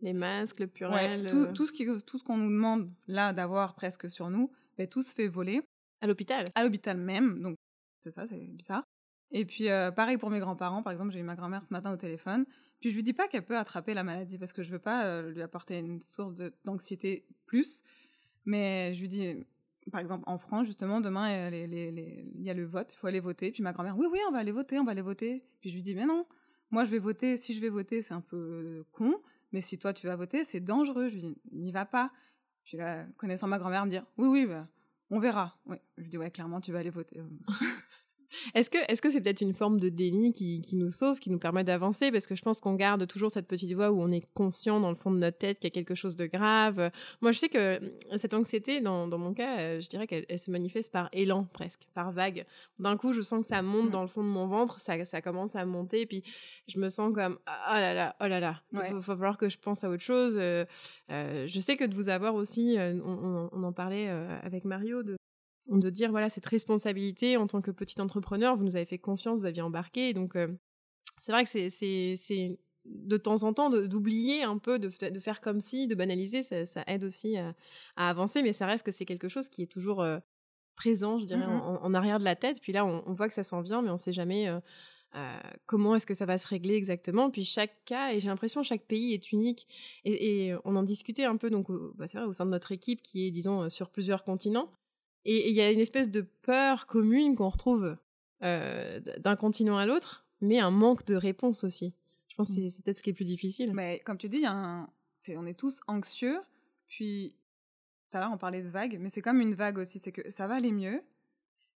les 0.03 0.13
masques, 0.15 0.61
le 0.61 0.67
purel. 0.67 1.27
tout, 1.29 1.37
euh. 1.37 1.53
tout, 1.53 1.67
ce 1.67 1.73
qui, 1.73 1.87
tout 2.07 2.19
ce 2.19 2.23
qu'on 2.23 2.37
nous 2.37 2.51
demande 2.51 2.91
là 3.07 3.33
d'avoir 3.33 3.75
presque 3.75 4.11
sur 4.11 4.31
nous, 4.31 4.53
ben, 4.79 4.87
tout 4.87 5.03
se 5.03 5.15
fait 5.15 5.29
voler. 5.29 5.63
À 6.01 6.07
l'hôpital 6.07 6.47
À 6.55 6.65
l'hôpital 6.65 6.97
même, 6.97 7.41
donc 7.41 7.57
c'est 8.03 8.11
ça, 8.11 8.27
c'est 8.27 8.39
bizarre. 8.39 8.85
Et 9.31 9.45
puis 9.47 9.71
euh, 9.71 9.91
pareil 9.91 10.19
pour 10.19 10.31
mes 10.31 10.41
grands-parents, 10.41 10.83
par 10.83 10.93
exemple, 10.93 11.11
j'ai 11.11 11.21
eu 11.21 11.25
ma 11.25 11.35
grand-mère 11.35 11.65
ce 11.65 11.73
matin 11.73 11.93
au 11.93 11.97
téléphone. 11.97 12.45
Puis 12.81 12.91
je 12.91 12.97
lui 12.97 13.03
dis 13.03 13.13
pas 13.13 13.29
qu'elle 13.29 13.45
peut 13.45 13.57
attraper 13.57 13.95
la 13.95 14.05
maladie 14.05 14.39
parce 14.39 14.53
que 14.53 14.63
je 14.63 14.71
veux 14.71 14.79
pas 14.79 15.07
euh, 15.07 15.31
lui 15.31 15.43
apporter 15.43 15.79
une 15.79 16.01
source 16.01 16.35
d'anxiété 16.65 17.27
plus. 17.47 17.83
Mais 18.45 18.93
je 18.95 19.01
lui 19.01 19.09
dis, 19.09 19.47
par 19.91 20.01
exemple, 20.01 20.25
en 20.27 20.37
France, 20.37 20.67
justement, 20.67 21.01
demain, 21.01 21.49
il 21.51 22.43
y 22.43 22.51
a 22.51 22.55
le 22.55 22.65
vote, 22.65 22.93
il 22.93 22.97
faut 22.97 23.07
aller 23.07 23.21
voter. 23.21 23.53
Puis 23.53 23.63
ma 23.63 23.73
grand-mère, 23.73 23.97
oui, 23.97 24.07
oui, 24.11 24.19
on 24.29 24.33
va 24.33 24.39
aller 24.39 24.53
voter, 24.53 24.79
on 24.79 24.85
va 24.85 24.91
aller 24.91 25.01
voter. 25.01 25.45
Puis 25.61 25.71
je 25.71 25.77
lui 25.77 25.83
dis, 25.83 25.95
mais 25.95 26.07
non, 26.07 26.27
moi 26.71 26.85
je 26.85 26.91
vais 26.91 26.99
voter, 26.99 27.37
si 27.37 27.55
je 27.55 27.61
vais 27.61 27.69
voter, 27.69 28.03
c'est 28.03 28.15
un 28.15 28.21
peu 28.21 28.85
con, 28.93 29.15
mais 29.53 29.61
si 29.63 29.79
toi 29.79 29.93
tu 29.93 30.07
vas 30.09 30.17
voter, 30.17 30.45
c'est 30.45 30.61
dangereux. 30.61 31.09
Je 31.09 31.15
lui 31.15 31.23
dis, 31.23 31.37
n'y 31.53 31.73
va 31.73 31.87
pas. 31.87 32.11
Puis 32.65 32.77
là, 32.77 33.07
connaissant 33.17 33.47
ma 33.47 33.59
grand-mère, 33.59 33.87
me 33.87 33.91
dire, 33.91 34.05
oui, 34.19 34.29
oui, 34.29 34.47
bah, 34.47 34.69
on 35.13 35.21
verra. 35.21 35.59
Oui. 35.67 35.77
Je 35.99 36.09
dis, 36.09 36.19
ouais, 36.19 36.31
clairement, 36.31 36.61
tu 36.61 36.73
vas 36.73 36.81
aller 36.81 36.91
voter. 36.91 37.21
Est-ce 38.55 38.71
que 38.71 39.11
c'est 39.11 39.21
peut-être 39.21 39.41
une 39.41 39.55
forme 39.55 39.79
de 39.79 39.89
déni 39.89 40.33
qui, 40.33 40.61
qui, 40.61 40.77
nous 40.77 40.91
sauve, 40.91 41.19
qui 41.19 41.31
nous 41.31 41.39
permet 41.39 41.65
d'avancer? 41.65 42.11
Parce 42.11 42.27
que 42.27 42.35
je 42.35 42.43
pense 42.43 42.61
qu'on 42.61 42.75
garde 42.75 43.07
toujours 43.07 43.31
cette 43.31 43.47
petite 43.47 43.73
voix 43.73 43.91
où 43.91 44.01
on 44.01 44.11
est 44.11 44.27
conscient 44.35 44.81
dans 44.81 44.91
le 44.91 44.97
fond 44.97 45.11
de 45.11 45.19
notre 45.19 45.39
tête 45.39 45.59
qu'il 45.59 45.69
y 45.69 45.73
a 45.73 45.75
quelque 45.75 45.95
chose 45.95 46.17
de 46.17 46.27
grave. 46.27 46.91
Moi, 47.21 47.33
je 47.33 47.39
sais 47.39 47.49
que 47.49 47.59
euh, 47.59 47.79
cette 48.17 48.35
anxiété, 48.35 48.81
dans, 48.81 49.07
dans 49.09 49.19
mon 49.19 49.35
cas, 49.35 49.59
euh, 49.59 49.81
je 49.81 49.89
dirais 49.89 50.07
qu'elle 50.07 50.39
se 50.39 50.51
manifeste 50.51 50.93
par 50.93 51.09
élan 51.13 51.45
presque, 51.53 51.87
par 51.95 52.13
vague. 52.13 52.45
D'un 52.79 52.97
coup, 52.97 53.13
je 53.13 53.21
sens 53.21 53.43
que 53.43 53.47
ça 53.47 53.63
monte 53.63 53.89
mmh. 53.89 53.93
dans 53.93 54.03
le 54.03 54.09
fond 54.09 54.23
de 54.23 54.29
mon 54.29 54.47
ventre, 54.47 54.81
ça, 54.81 55.05
ça 55.05 55.21
commence 55.23 55.57
à 55.57 55.65
monter, 55.65 56.07
puis 56.07 56.23
je 56.69 56.79
me 56.79 56.89
sens 56.89 57.13
comme 57.15 57.39
oh 57.47 57.75
là 57.75 57.95
là, 57.95 58.17
oh 58.21 58.27
là 58.27 58.41
là, 58.41 58.63
il 58.73 58.95
va 58.95 59.01
falloir 59.01 59.39
que 59.39 59.49
je 59.49 59.59
pense 59.59 59.85
à 59.85 59.91
autre 59.91 60.03
chose. 60.03 60.37
Euh, 60.39 60.65
je 61.09 61.61
sais 61.61 61.77
que 61.77 61.85
de 61.85 61.95
vous 61.95 62.09
avoir 62.09 62.35
aussi, 62.35 62.77
on, 62.79 63.49
on, 63.53 63.63
en 63.63 63.73
parlait 63.73 64.09
avec 64.43 64.65
Mario, 64.65 65.03
de 65.03 65.17
de 65.67 65.91
dire 65.91 66.11
voilà 66.11 66.29
cette 66.29 66.47
responsabilité 66.47 67.37
en 67.37 67.47
tant 67.47 67.61
que 67.61 67.71
petit 67.71 68.01
entrepreneur, 68.01 68.57
vous 68.57 68.65
nous 68.65 68.77
avez 68.77 68.85
fait 68.85 68.99
confiance, 68.99 69.41
vous 69.41 69.47
aviez 69.47 69.63
embarqué, 69.63 70.13
donc 70.13 70.37
euh, 70.37 70.49
c'est 71.21 71.33
vrai 71.33 71.45
que 71.45 71.51
c'est 71.51 72.59
de 72.85 73.17
temps 73.17 73.45
en 73.45 73.53
temps 73.53 73.71
d'oublier 73.71 74.43
un 74.43 74.59
peu, 74.59 74.81
de, 74.81 74.91
de, 75.09 75.21
faire 75.21 75.41
comme 75.41 75.61
si, 75.61 75.87
de 75.87 75.95
banaliser, 75.95 76.43
ça, 76.43 76.83
aide 76.89 77.05
aussi 77.05 77.37
à, 77.37 77.55
avancer, 77.97 78.43
mais 78.43 78.53
ça 78.53 78.67
reste 78.67 78.85
que 78.85 78.91
c'est 78.91 79.05
quelque 79.05 79.29
chose 79.29 79.49
qui 79.49 79.63
est 79.63 79.71
toujours 79.71 80.03
euh, 80.03 80.19
présent, 80.75 81.19
je 81.19 81.27
dirais, 81.27 81.47
mmh 81.47 81.79
en, 81.81 81.95
arrière 81.95 82.19
de 82.19 82.25
la 82.25 82.35
tête. 82.35 82.61
Puis 82.61 82.73
là, 82.73 82.85
on, 82.85 83.13
voit 83.13 83.29
que 83.29 83.35
ça 83.35 83.45
s'en 83.45 83.61
vient, 83.61 83.83
mais 83.83 83.91
on 83.91 83.95
ne 83.95 83.99
sait 83.99 84.13
jamais 84.13 84.49
euh, 84.49 85.41
comment 85.67 85.95
est-ce 85.95 86.07
que 86.07 86.15
ça 86.15 86.27
va 86.27 86.39
se 86.39 86.49
régler 86.49 86.75
exactement. 86.75 87.31
Puis 87.31 87.45
chaque 87.45 87.85
cas, 87.85 88.13
et 88.13 88.19
j'ai 88.19 88.29
l'impression 88.29 88.65
chaque 88.65 88.85
pays 88.87 89.15
est 89.15 89.31
unique. 89.31 89.69
Et, 90.05 90.53
on 90.65 90.75
en 90.75 90.83
discutait 90.83 91.25
un 91.25 91.37
peu, 91.37 91.51
donc 91.51 91.69
bah, 91.95 92.09
c'est 92.09 92.19
vrai, 92.19 92.27
au 92.27 92.33
sein 92.33 92.47
de 92.47 92.51
notre 92.51 92.73
équipe 92.73 93.01
qui 93.01 93.29
est, 93.29 93.31
disons, 93.31 93.69
sur 93.69 93.91
plusieurs 93.91 94.25
continents. 94.25 94.73
Et 95.25 95.51
il 95.51 95.55
y 95.55 95.61
a 95.61 95.71
une 95.71 95.81
espèce 95.81 96.11
de 96.11 96.23
peur 96.43 96.87
commune 96.87 97.37
qu'on 97.37 97.49
retrouve 97.49 97.97
euh, 98.43 99.01
d'un 99.19 99.37
continent 99.37 99.77
à 99.77 99.87
l'autre, 99.87 100.27
mais 100.41 100.59
un 100.59 100.71
manque 100.71 101.05
de 101.07 101.15
réponse 101.15 101.65
aussi. 101.65 101.95
Je 102.29 102.35
pense 102.35 102.49
que 102.49 102.61
mmh. 102.61 102.71
c'est 102.71 102.83
peut-être 102.83 102.99
ce 102.99 103.03
qui 103.03 103.11
est 103.11 103.15
plus 103.15 103.25
difficile. 103.25 103.73
Mais 103.73 104.01
comme 104.01 104.19
tu 104.19 104.29
dis, 104.29 104.39
y 104.39 104.47
a 104.47 104.53
un... 104.53 104.89
on 105.37 105.47
est 105.47 105.59
tous 105.59 105.81
anxieux. 105.87 106.41
Puis, 106.89 107.37
tout 108.11 108.17
à 108.17 108.21
l'heure, 108.21 108.33
on 108.33 108.39
parlait 108.39 108.63
de 108.63 108.69
vague, 108.69 108.99
mais 109.01 109.09
c'est 109.09 109.23
comme 109.23 109.41
une 109.41 109.55
vague 109.55 109.79
aussi. 109.79 109.99
C'est 109.99 110.13
que 110.13 110.31
ça 110.31 110.47
va 110.47 110.55
aller 110.57 110.73
mieux. 110.73 111.03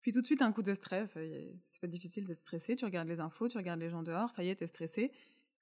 Puis 0.00 0.12
tout 0.12 0.20
de 0.20 0.26
suite, 0.26 0.42
un 0.42 0.52
coup 0.52 0.62
de 0.62 0.74
stress. 0.74 1.18
C'est 1.66 1.80
pas 1.80 1.86
difficile 1.86 2.26
d'être 2.26 2.40
stressé. 2.40 2.76
Tu 2.76 2.84
regardes 2.84 3.08
les 3.08 3.20
infos, 3.20 3.48
tu 3.48 3.56
regardes 3.56 3.80
les 3.80 3.90
gens 3.90 4.02
dehors, 4.02 4.30
ça 4.30 4.44
y 4.44 4.48
est, 4.48 4.56
t'es 4.56 4.66
stressé. 4.66 5.10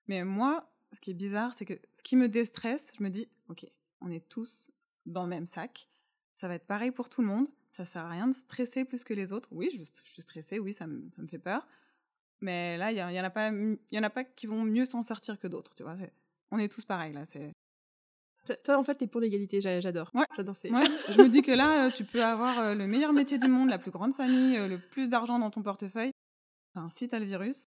Mais 0.09 0.25
moi, 0.25 0.69
ce 0.93 1.01
qui 1.01 1.11
est 1.11 1.15
bizarre, 1.15 1.55
c'est 1.55 1.65
que 1.65 1.75
ce 1.95 2.03
qui 2.03 2.17
me 2.17 2.29
déstresse, 2.29 2.93
je 2.99 3.03
me 3.03 3.09
dis, 3.09 3.29
OK, 3.49 3.67
on 4.01 4.11
est 4.11 4.29
tous 4.29 4.71
dans 5.07 5.23
le 5.23 5.29
même 5.29 5.47
sac. 5.47 5.89
Ça 6.35 6.49
va 6.49 6.55
être 6.55 6.67
pareil 6.67 6.91
pour 6.91 7.09
tout 7.09 7.23
le 7.23 7.29
monde 7.29 7.49
ça 7.73 7.87
sert 7.87 8.05
à 8.05 8.11
rien 8.11 8.29
de 8.29 8.35
stresser 8.35 8.85
plus 8.85 9.03
que 9.03 9.15
les 9.15 9.33
autres. 9.33 9.49
Oui, 9.51 9.71
je, 9.73 9.83
suis 10.05 10.23
stressée, 10.23 10.59
oui, 10.59 10.73
ça 10.73 10.87
me, 10.87 11.11
ça 11.17 11.23
me 11.23 11.27
fait 11.27 11.39
peur. 11.39 11.67
Mais 12.43 12.77
là, 12.77 12.93
il 12.93 12.99
y, 12.99 13.03
en 13.03 13.25
a 13.25 13.31
pas, 13.31 13.51
y 13.51 13.99
en 13.99 14.03
a 14.03 14.11
pas 14.11 14.25
qui 14.25 14.47
vont 14.47 14.63
mieux 14.63 14.85
s'en 14.85 15.03
sortir 15.03 15.39
que 15.39 15.47
d'autres, 15.47 15.75
tu 15.75 15.83
vois. 15.83 15.97
on 16.51 16.59
est 16.59 16.71
tous 16.71 16.85
pareils 16.85 17.13
là. 17.13 17.25
C'est. 17.25 17.53
Toi, 18.65 18.77
en 18.77 18.83
fait, 18.83 18.97
t'es 18.97 19.07
pour 19.07 19.21
l'égalité. 19.21 19.61
J'adore. 19.61 20.11
Ouais. 20.15 20.27
J'adore. 20.37 20.57
Ouais. 20.65 20.87
je 21.11 21.23
me 21.23 21.29
dis 21.29 21.43
que 21.43 21.53
là, 21.53 21.87
euh, 21.87 21.91
tu 21.91 22.05
peux 22.05 22.25
avoir 22.25 22.59
euh, 22.59 22.75
le 22.75 22.89
meilleur 22.89 23.13
métier 23.13 23.39
du 23.39 23.47
monde, 23.47 23.71
la 23.71 23.79
plus 23.79 23.93
grande 23.93 24.15
famille, 24.15 24.57
euh, 24.57 24.67
le 24.67 24.79
plus 24.81 25.09
d'argent 25.09 25.39
dans 25.39 25.51
ton 25.51 25.63
portefeuille. 25.63 26.11
Enfin, 26.75 26.91
si 26.91 27.09
t'as 27.09 27.21
le 27.21 27.25
virus, 27.25 27.67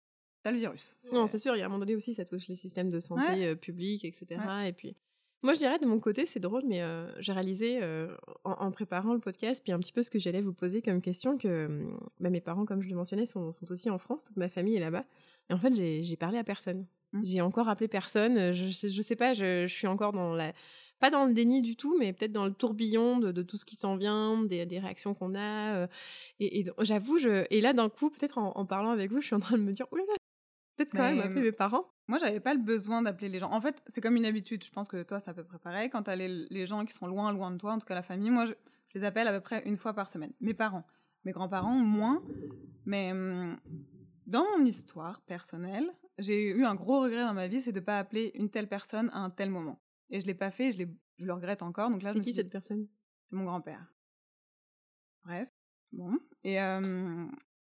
t'as 0.43 0.51
le 0.51 0.57
virus. 0.57 0.95
Non, 1.11 1.25
c'est 1.25 1.39
sûr. 1.39 1.55
Il 1.55 1.59
y 1.59 1.63
a 1.63 1.65
un 1.65 1.69
moment 1.69 1.79
donné 1.79 1.95
aussi, 1.95 2.13
ça 2.13 2.23
touche 2.23 2.47
les 2.47 2.55
systèmes 2.55 2.91
de 2.91 2.99
santé 2.99 3.55
publics, 3.55 4.05
etc. 4.05 4.39
Et 4.67 4.73
puis, 4.73 4.95
moi, 5.41 5.53
je 5.53 5.59
dirais 5.59 5.79
de 5.79 5.85
mon 5.85 5.99
côté, 5.99 6.25
c'est 6.25 6.41
drôle, 6.41 6.63
mais 6.65 6.81
euh, 6.81 7.07
j'ai 7.21 7.31
réalisé 7.31 7.79
euh, 7.81 8.09
en, 8.43 8.71
préparant 8.71 9.13
le 9.13 9.19
podcast, 9.19 9.61
puis 9.63 9.71
un 9.71 9.79
petit 9.79 9.93
peu 9.93 10.03
ce 10.03 10.09
que 10.09 10.19
j'allais 10.19 10.41
vous 10.41 10.53
poser 10.53 10.81
comme 10.81 11.01
question, 11.01 11.37
que 11.37 11.85
bah, 12.19 12.29
mes 12.29 12.41
parents, 12.41 12.65
comme 12.65 12.81
je 12.81 12.89
le 12.89 12.95
mentionnais, 12.95 13.25
sont, 13.25 13.53
sont, 13.53 13.71
aussi 13.71 13.89
en 13.89 13.97
France, 13.97 14.25
toute 14.25 14.35
ma 14.35 14.49
famille 14.49 14.75
est 14.75 14.81
là-bas. 14.81 15.05
Et 15.49 15.53
en 15.53 15.57
fait, 15.57 15.73
j'ai 15.75 16.17
parlé 16.17 16.37
à 16.37 16.43
personne. 16.43 16.85
Mmh. 17.13 17.21
J'ai 17.23 17.41
encore 17.41 17.69
appelé 17.69 17.87
personne. 17.87 18.51
Je, 18.53 18.67
je 18.67 19.01
sais 19.01 19.15
pas, 19.15 19.33
je, 19.33 19.65
je, 19.65 19.73
suis 19.73 19.87
encore 19.87 20.11
dans 20.11 20.33
la. 20.33 20.53
Pas 20.99 21.09
dans 21.09 21.25
le 21.25 21.33
déni 21.33 21.61
du 21.61 21.77
tout, 21.77 21.97
mais 21.97 22.11
peut-être 22.11 22.33
dans 22.33 22.45
le 22.45 22.53
tourbillon 22.53 23.19
de, 23.19 23.31
de, 23.31 23.41
tout 23.41 23.55
ce 23.55 23.63
qui 23.63 23.77
s'en 23.77 23.95
vient, 23.95 24.43
des, 24.43 24.65
des 24.65 24.79
réactions 24.79 25.13
qu'on 25.13 25.33
a. 25.33 25.75
Euh, 25.77 25.87
et, 26.41 26.59
et 26.59 26.65
j'avoue, 26.81 27.17
je, 27.17 27.45
et 27.49 27.61
là, 27.61 27.71
d'un 27.71 27.87
coup, 27.87 28.09
peut-être 28.09 28.37
en, 28.37 28.51
en, 28.57 28.65
parlant 28.65 28.91
avec 28.91 29.09
vous, 29.09 29.21
je 29.21 29.27
suis 29.27 29.35
en 29.35 29.39
train 29.39 29.57
de 29.57 29.63
me 29.63 29.71
dire, 29.71 29.87
oh 29.91 29.95
là 29.95 30.03
là, 30.05 30.15
peut-être 30.79 30.95
quand 30.95 31.03
même 31.03 31.19
appeler 31.19 31.41
mes 31.41 31.51
parents. 31.51 31.85
Moi, 32.07 32.17
j'avais 32.17 32.39
pas 32.39 32.53
le 32.53 32.59
besoin 32.59 33.01
d'appeler 33.01 33.29
les 33.29 33.39
gens. 33.39 33.51
En 33.51 33.61
fait, 33.61 33.83
c'est 33.87 34.01
comme 34.01 34.15
une 34.15 34.25
habitude. 34.25 34.63
Je 34.63 34.71
pense 34.71 34.87
que 34.87 35.03
toi, 35.03 35.19
ça 35.19 35.33
peut 35.33 35.43
peu 35.43 35.59
pareil. 35.59 35.89
Quand 35.89 36.03
tu 36.03 36.09
as 36.09 36.15
les, 36.15 36.65
gens 36.65 36.85
qui 36.85 36.93
sont 36.93 37.07
loin, 37.07 37.31
loin 37.31 37.51
de 37.51 37.57
toi, 37.57 37.73
en 37.73 37.79
tout 37.79 37.85
cas 37.85 37.95
la 37.95 38.01
famille, 38.01 38.29
moi, 38.29 38.45
je, 38.45 38.53
les 38.95 39.03
appelle 39.03 39.27
à 39.27 39.33
peu 39.33 39.41
près 39.41 39.61
une 39.65 39.77
fois 39.77 39.93
par 39.93 40.09
semaine. 40.09 40.31
Mes 40.39 40.53
parents. 40.53 40.85
Mes 41.25 41.31
grands-parents, 41.31 41.77
moins. 41.77 42.23
Mais 42.85 43.11
dans 44.25 44.45
mon 44.57 44.65
histoire 44.65 45.21
personnelle, 45.21 45.91
j'ai 46.17 46.49
eu 46.49 46.65
un 46.65 46.75
gros 46.75 47.01
regret 47.01 47.23
dans 47.23 47.33
ma 47.33 47.47
vie, 47.47 47.61
c'est 47.61 47.71
de 47.71 47.79
ne 47.79 47.85
pas 47.85 47.99
appeler 47.99 48.31
une 48.35 48.49
telle 48.49 48.67
personne 48.67 49.09
à 49.13 49.19
un 49.19 49.29
tel 49.29 49.49
moment. 49.49 49.81
Et 50.09 50.19
je 50.19 50.25
l'ai 50.25 50.33
pas 50.33 50.51
fait, 50.51 50.71
je, 50.71 50.85
je 51.17 51.25
le 51.25 51.33
regrette 51.33 51.61
encore. 51.61 51.89
Donc 51.89 52.01
là, 52.01 52.13
c'est 52.13 52.21
qui 52.21 52.33
cette 52.33 52.49
personne? 52.49 52.87
C'est 53.29 53.35
mon 53.35 53.45
grand-père. 53.45 53.93
Bref, 55.23 55.49
bon. 55.91 56.17
Et, 56.43 56.57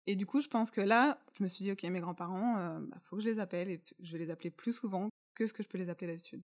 et 0.08 0.16
du 0.16 0.26
coup, 0.26 0.42
je 0.42 0.48
pense 0.48 0.72
que 0.72 0.82
là, 0.82 1.20
je 1.38 1.44
me 1.44 1.50
suis 1.50 1.64
dit, 1.64 1.72
ok, 1.72 1.84
mes 1.84 2.00
grands-parents, 2.00 2.58
il 2.58 2.62
euh, 2.62 2.80
bah, 2.88 2.98
faut 3.04 3.16
que 3.16 3.24
je 3.24 3.30
les 3.30 3.40
appelle 3.40 3.70
et 3.70 3.82
je 4.00 4.14
vais 4.14 4.20
les 4.24 4.32
appeler 4.32 4.52
plus 4.52 4.74
souvent 4.74 5.10
que 5.34 5.48
ce 5.48 5.54
que 5.54 5.64
je 5.64 5.68
peux 5.68 5.78
les 5.78 5.90
appeler 5.90 6.08
d'habitude. 6.08 6.42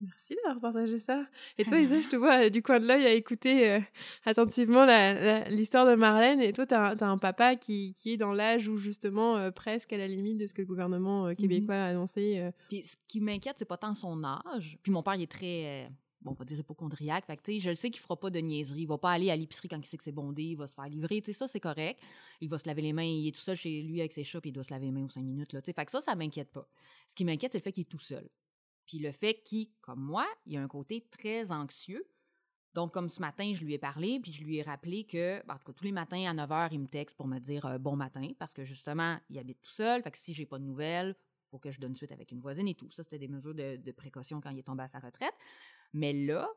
Merci 0.00 0.36
d'avoir 0.36 0.60
partagé 0.60 0.98
ça. 0.98 1.24
Et 1.56 1.64
toi, 1.64 1.78
Isa, 1.78 2.00
je 2.00 2.08
te 2.08 2.16
vois 2.16 2.46
euh, 2.46 2.50
du 2.50 2.62
coin 2.62 2.78
de 2.78 2.86
l'œil 2.86 3.06
à 3.06 3.12
écouter 3.12 3.70
euh, 3.70 3.80
attentivement 4.24 4.84
l'histoire 5.48 5.86
de 5.86 5.94
Marlène. 5.94 6.40
Et 6.40 6.52
toi, 6.52 6.66
tu 6.66 6.74
as, 6.74 6.94
un 7.00 7.18
papa 7.18 7.56
qui, 7.56 7.94
qui 7.94 8.12
est 8.12 8.16
dans 8.16 8.32
l'âge 8.32 8.68
où, 8.68 8.76
justement, 8.76 9.50
presque 9.50 9.92
à 9.92 9.96
la 9.96 10.06
limite 10.06 10.38
de 10.38 10.46
ce 10.46 10.54
que 10.54 10.62
le 10.62 10.66
gouvernement 10.66 11.28
mmh 11.28 11.36
québécois 11.36 11.76
a 11.76 11.86
annoncé. 11.86 12.50
Puis 12.68 12.82
ce 12.82 12.96
qui 13.08 13.20
m'inquiète, 13.20 13.56
c'est 13.58 13.64
pas 13.64 13.78
tant 13.78 13.94
son 13.94 14.22
âge. 14.22 14.78
Puis 14.82 14.92
mon 14.92 15.02
père, 15.02 15.14
il 15.14 15.22
est 15.22 15.30
très 15.30 15.88
bon, 16.24 16.32
on 16.32 16.34
va 16.34 16.44
dire 16.44 16.58
hypochondriaque. 16.58 17.26
Fait 17.26 17.36
que, 17.36 17.58
je 17.58 17.70
le 17.70 17.76
sais 17.76 17.90
qu'il 17.90 18.00
fera 18.00 18.18
pas 18.18 18.30
de 18.30 18.38
niaiserie. 18.40 18.82
Il 18.82 18.88
va 18.88 18.98
pas 18.98 19.12
aller 19.12 19.30
à 19.30 19.36
l'épicerie 19.36 19.68
quand 19.68 19.78
il 19.78 19.86
sait 19.86 19.96
que 19.96 20.02
c'est 20.02 20.12
bondé. 20.12 20.42
Il 20.42 20.56
va 20.56 20.66
se 20.66 20.74
faire 20.74 20.88
livrer. 20.88 21.20
Tu 21.20 21.32
sais, 21.32 21.38
ça, 21.38 21.48
c'est 21.48 21.60
correct. 21.60 22.00
Il 22.40 22.48
va 22.48 22.58
se 22.58 22.66
laver 22.66 22.82
les 22.82 22.92
mains. 22.92 23.02
Il 23.02 23.28
est 23.28 23.32
tout 23.32 23.40
seul 23.40 23.56
chez 23.56 23.82
lui 23.82 24.00
avec 24.00 24.12
ses 24.12 24.24
chats, 24.24 24.40
puis 24.40 24.50
il 24.50 24.52
doit 24.52 24.64
se 24.64 24.72
laver 24.72 24.86
les 24.86 24.92
mains 24.92 25.04
aux 25.04 25.10
cinq 25.10 25.22
minutes. 25.22 25.52
Là. 25.52 25.60
Fait 25.60 25.84
que 25.84 25.90
ça, 25.90 26.00
ça 26.00 26.14
m'inquiète 26.14 26.50
pas. 26.50 26.68
Ce 27.06 27.14
qui 27.14 27.24
m'inquiète, 27.24 27.52
c'est 27.52 27.58
le 27.58 27.62
fait 27.62 27.72
qu'il 27.72 27.82
est 27.82 27.90
tout 27.90 27.98
seul. 27.98 28.28
Puis 28.86 28.98
le 28.98 29.12
fait 29.12 29.42
qu'il, 29.42 29.68
comme 29.80 30.00
moi, 30.00 30.26
il 30.46 30.56
a 30.56 30.62
un 30.62 30.68
côté 30.68 31.06
très 31.10 31.52
anxieux. 31.52 32.06
Donc, 32.74 32.92
comme 32.92 33.08
ce 33.08 33.20
matin, 33.20 33.52
je 33.54 33.64
lui 33.64 33.74
ai 33.74 33.78
parlé, 33.78 34.18
puis 34.20 34.32
je 34.32 34.42
lui 34.42 34.56
ai 34.56 34.62
rappelé 34.62 35.04
que, 35.04 35.40
ben, 35.46 35.54
en 35.54 35.58
tout 35.58 35.66
cas, 35.66 35.72
tous 35.72 35.84
les 35.84 35.92
matins 35.92 36.28
à 36.28 36.34
9 36.34 36.50
h, 36.50 36.68
il 36.72 36.80
me 36.80 36.88
texte 36.88 37.16
pour 37.16 37.28
me 37.28 37.38
dire 37.38 37.64
euh, 37.66 37.78
bon 37.78 37.94
matin, 37.94 38.28
parce 38.38 38.52
que 38.52 38.64
justement, 38.64 39.16
il 39.30 39.38
habite 39.38 39.62
tout 39.62 39.70
seul. 39.70 40.02
Fait 40.02 40.10
que 40.10 40.18
si 40.18 40.34
j'ai 40.34 40.44
pas 40.44 40.58
de 40.58 40.64
nouvelles, 40.64 41.14
faut 41.54 41.60
que 41.60 41.70
je 41.70 41.78
donne 41.78 41.94
suite 41.94 42.10
avec 42.10 42.32
une 42.32 42.40
voisine 42.40 42.66
et 42.66 42.74
tout. 42.74 42.90
Ça, 42.90 43.04
c'était 43.04 43.18
des 43.18 43.28
mesures 43.28 43.54
de, 43.54 43.92
précaution 43.92 44.40
quand 44.40 44.50
il 44.50 44.58
est 44.58 44.64
tombé 44.64 44.82
à 44.82 44.88
sa 44.88 44.98
retraite. 44.98 45.34
Mais 45.94 46.12
là, 46.12 46.50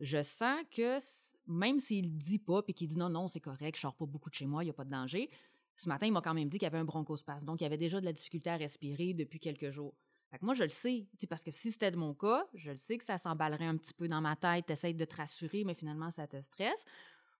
je 0.00 0.22
sens 0.22 0.60
que 0.70 0.98
même 1.46 1.80
s'il 1.80 2.16
dit 2.16 2.38
pas 2.38 2.62
puis 2.62 2.72
qu'il 2.72 2.88
dit 2.88 2.96
non, 2.96 3.10
non, 3.10 3.28
c'est 3.28 3.40
correct, 3.40 3.76
je 3.76 3.80
sors 3.82 3.94
pas 3.94 4.06
beaucoup 4.06 4.30
de 4.30 4.34
chez 4.34 4.46
moi, 4.46 4.62
il 4.62 4.66
n'y 4.66 4.70
a 4.70 4.74
pas 4.74 4.84
de 4.84 4.90
danger. 4.90 5.28
Ce 5.74 5.88
matin, 5.88 6.06
il 6.06 6.12
m'a 6.12 6.22
quand 6.22 6.32
même 6.32 6.48
dit 6.48 6.58
qu'il 6.58 6.64
y 6.64 6.68
avait 6.68 6.78
un 6.78 6.84
bronchospasme. 6.84 7.44
Donc, 7.44 7.60
il 7.60 7.64
y 7.64 7.66
avait 7.66 7.76
déjà 7.76 8.00
de 8.00 8.06
la 8.06 8.12
difficulté 8.12 8.48
à 8.48 8.56
respirer 8.56 9.12
depuis 9.12 9.38
quelques 9.38 9.70
jours. 9.70 9.94
Moi, 10.42 10.54
je 10.54 10.64
le 10.64 10.70
sais. 10.70 11.06
parce 11.28 11.44
que 11.44 11.50
si 11.50 11.70
c'était 11.70 11.90
de 11.90 11.96
mon 11.96 12.14
cas, 12.14 12.46
je 12.54 12.70
le 12.70 12.76
sais 12.76 12.98
que 12.98 13.04
ça 13.04 13.18
s'emballerait 13.18 13.66
un 13.66 13.76
petit 13.76 13.94
peu 13.94 14.08
dans 14.08 14.20
ma 14.20 14.36
tête. 14.36 14.66
T'essayes 14.66 14.94
de 14.94 15.04
te 15.04 15.16
rassurer, 15.16 15.64
mais 15.64 15.74
finalement, 15.74 16.10
ça 16.10 16.26
te 16.26 16.40
stresse. 16.40 16.84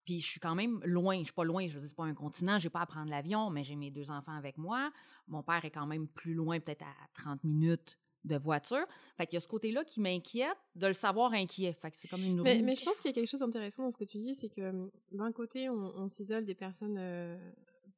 Puis 0.05 0.21
je 0.21 0.27
suis 0.27 0.41
quand 0.41 0.55
même 0.55 0.81
loin. 0.85 1.19
Je 1.19 1.25
suis 1.25 1.33
pas 1.33 1.45
loin. 1.45 1.67
Je 1.67 1.79
veux 1.79 1.87
dire, 1.87 1.97
pas 1.97 2.05
un 2.05 2.15
continent. 2.15 2.59
J'ai 2.59 2.71
pas 2.71 2.81
à 2.81 2.87
prendre 2.87 3.11
l'avion, 3.11 3.51
mais 3.51 3.65
j'ai 3.65 3.77
mes 3.77 3.91
deux 3.91 4.11
enfants 4.11 4.37
avec 4.37 4.57
moi. 4.57 4.91
Mon 5.29 5.43
père 5.43 5.65
est 5.65 5.71
quand 5.71 5.87
même 5.87 6.09
plus 6.09 6.35
loin, 6.35 6.61
peut-être 6.61 6.83
à 6.83 6.95
30 7.15 7.43
minutes 7.45 7.99
de 8.27 8.37
voiture. 8.37 8.85
Fait 9.17 9.27
qu'il 9.27 9.35
y 9.35 9.37
a 9.39 9.41
ce 9.41 9.49
côté-là 9.49 9.85
qui 9.85 10.01
m'inquiète 10.01 10.57
de 10.75 10.87
le 10.87 10.95
savoir 10.95 11.33
inquiet. 11.33 11.73
Fait 11.73 11.91
que 11.91 11.97
c'est 11.97 12.09
comme 12.09 12.23
une 12.23 12.43
mais, 12.43 12.61
mais, 12.61 12.75
je 12.75 12.85
pense 12.85 13.01
qu'il 13.01 13.11
y 13.11 13.13
a 13.13 13.15
quelque 13.15 13.29
chose 13.29 13.41
d'intéressant 13.41 13.85
dans 13.85 13.91
ce 13.91 13.97
que 13.97 14.05
tu 14.05 14.19
dis, 14.19 14.35
c'est 14.35 14.49
que 14.49 14.69
hum, 14.69 14.91
d'un 15.13 15.33
côté, 15.33 15.71
on, 15.71 16.09
s'isole 16.09 16.45
des 16.45 16.55
personnes 16.55 16.97
euh, 16.99 17.37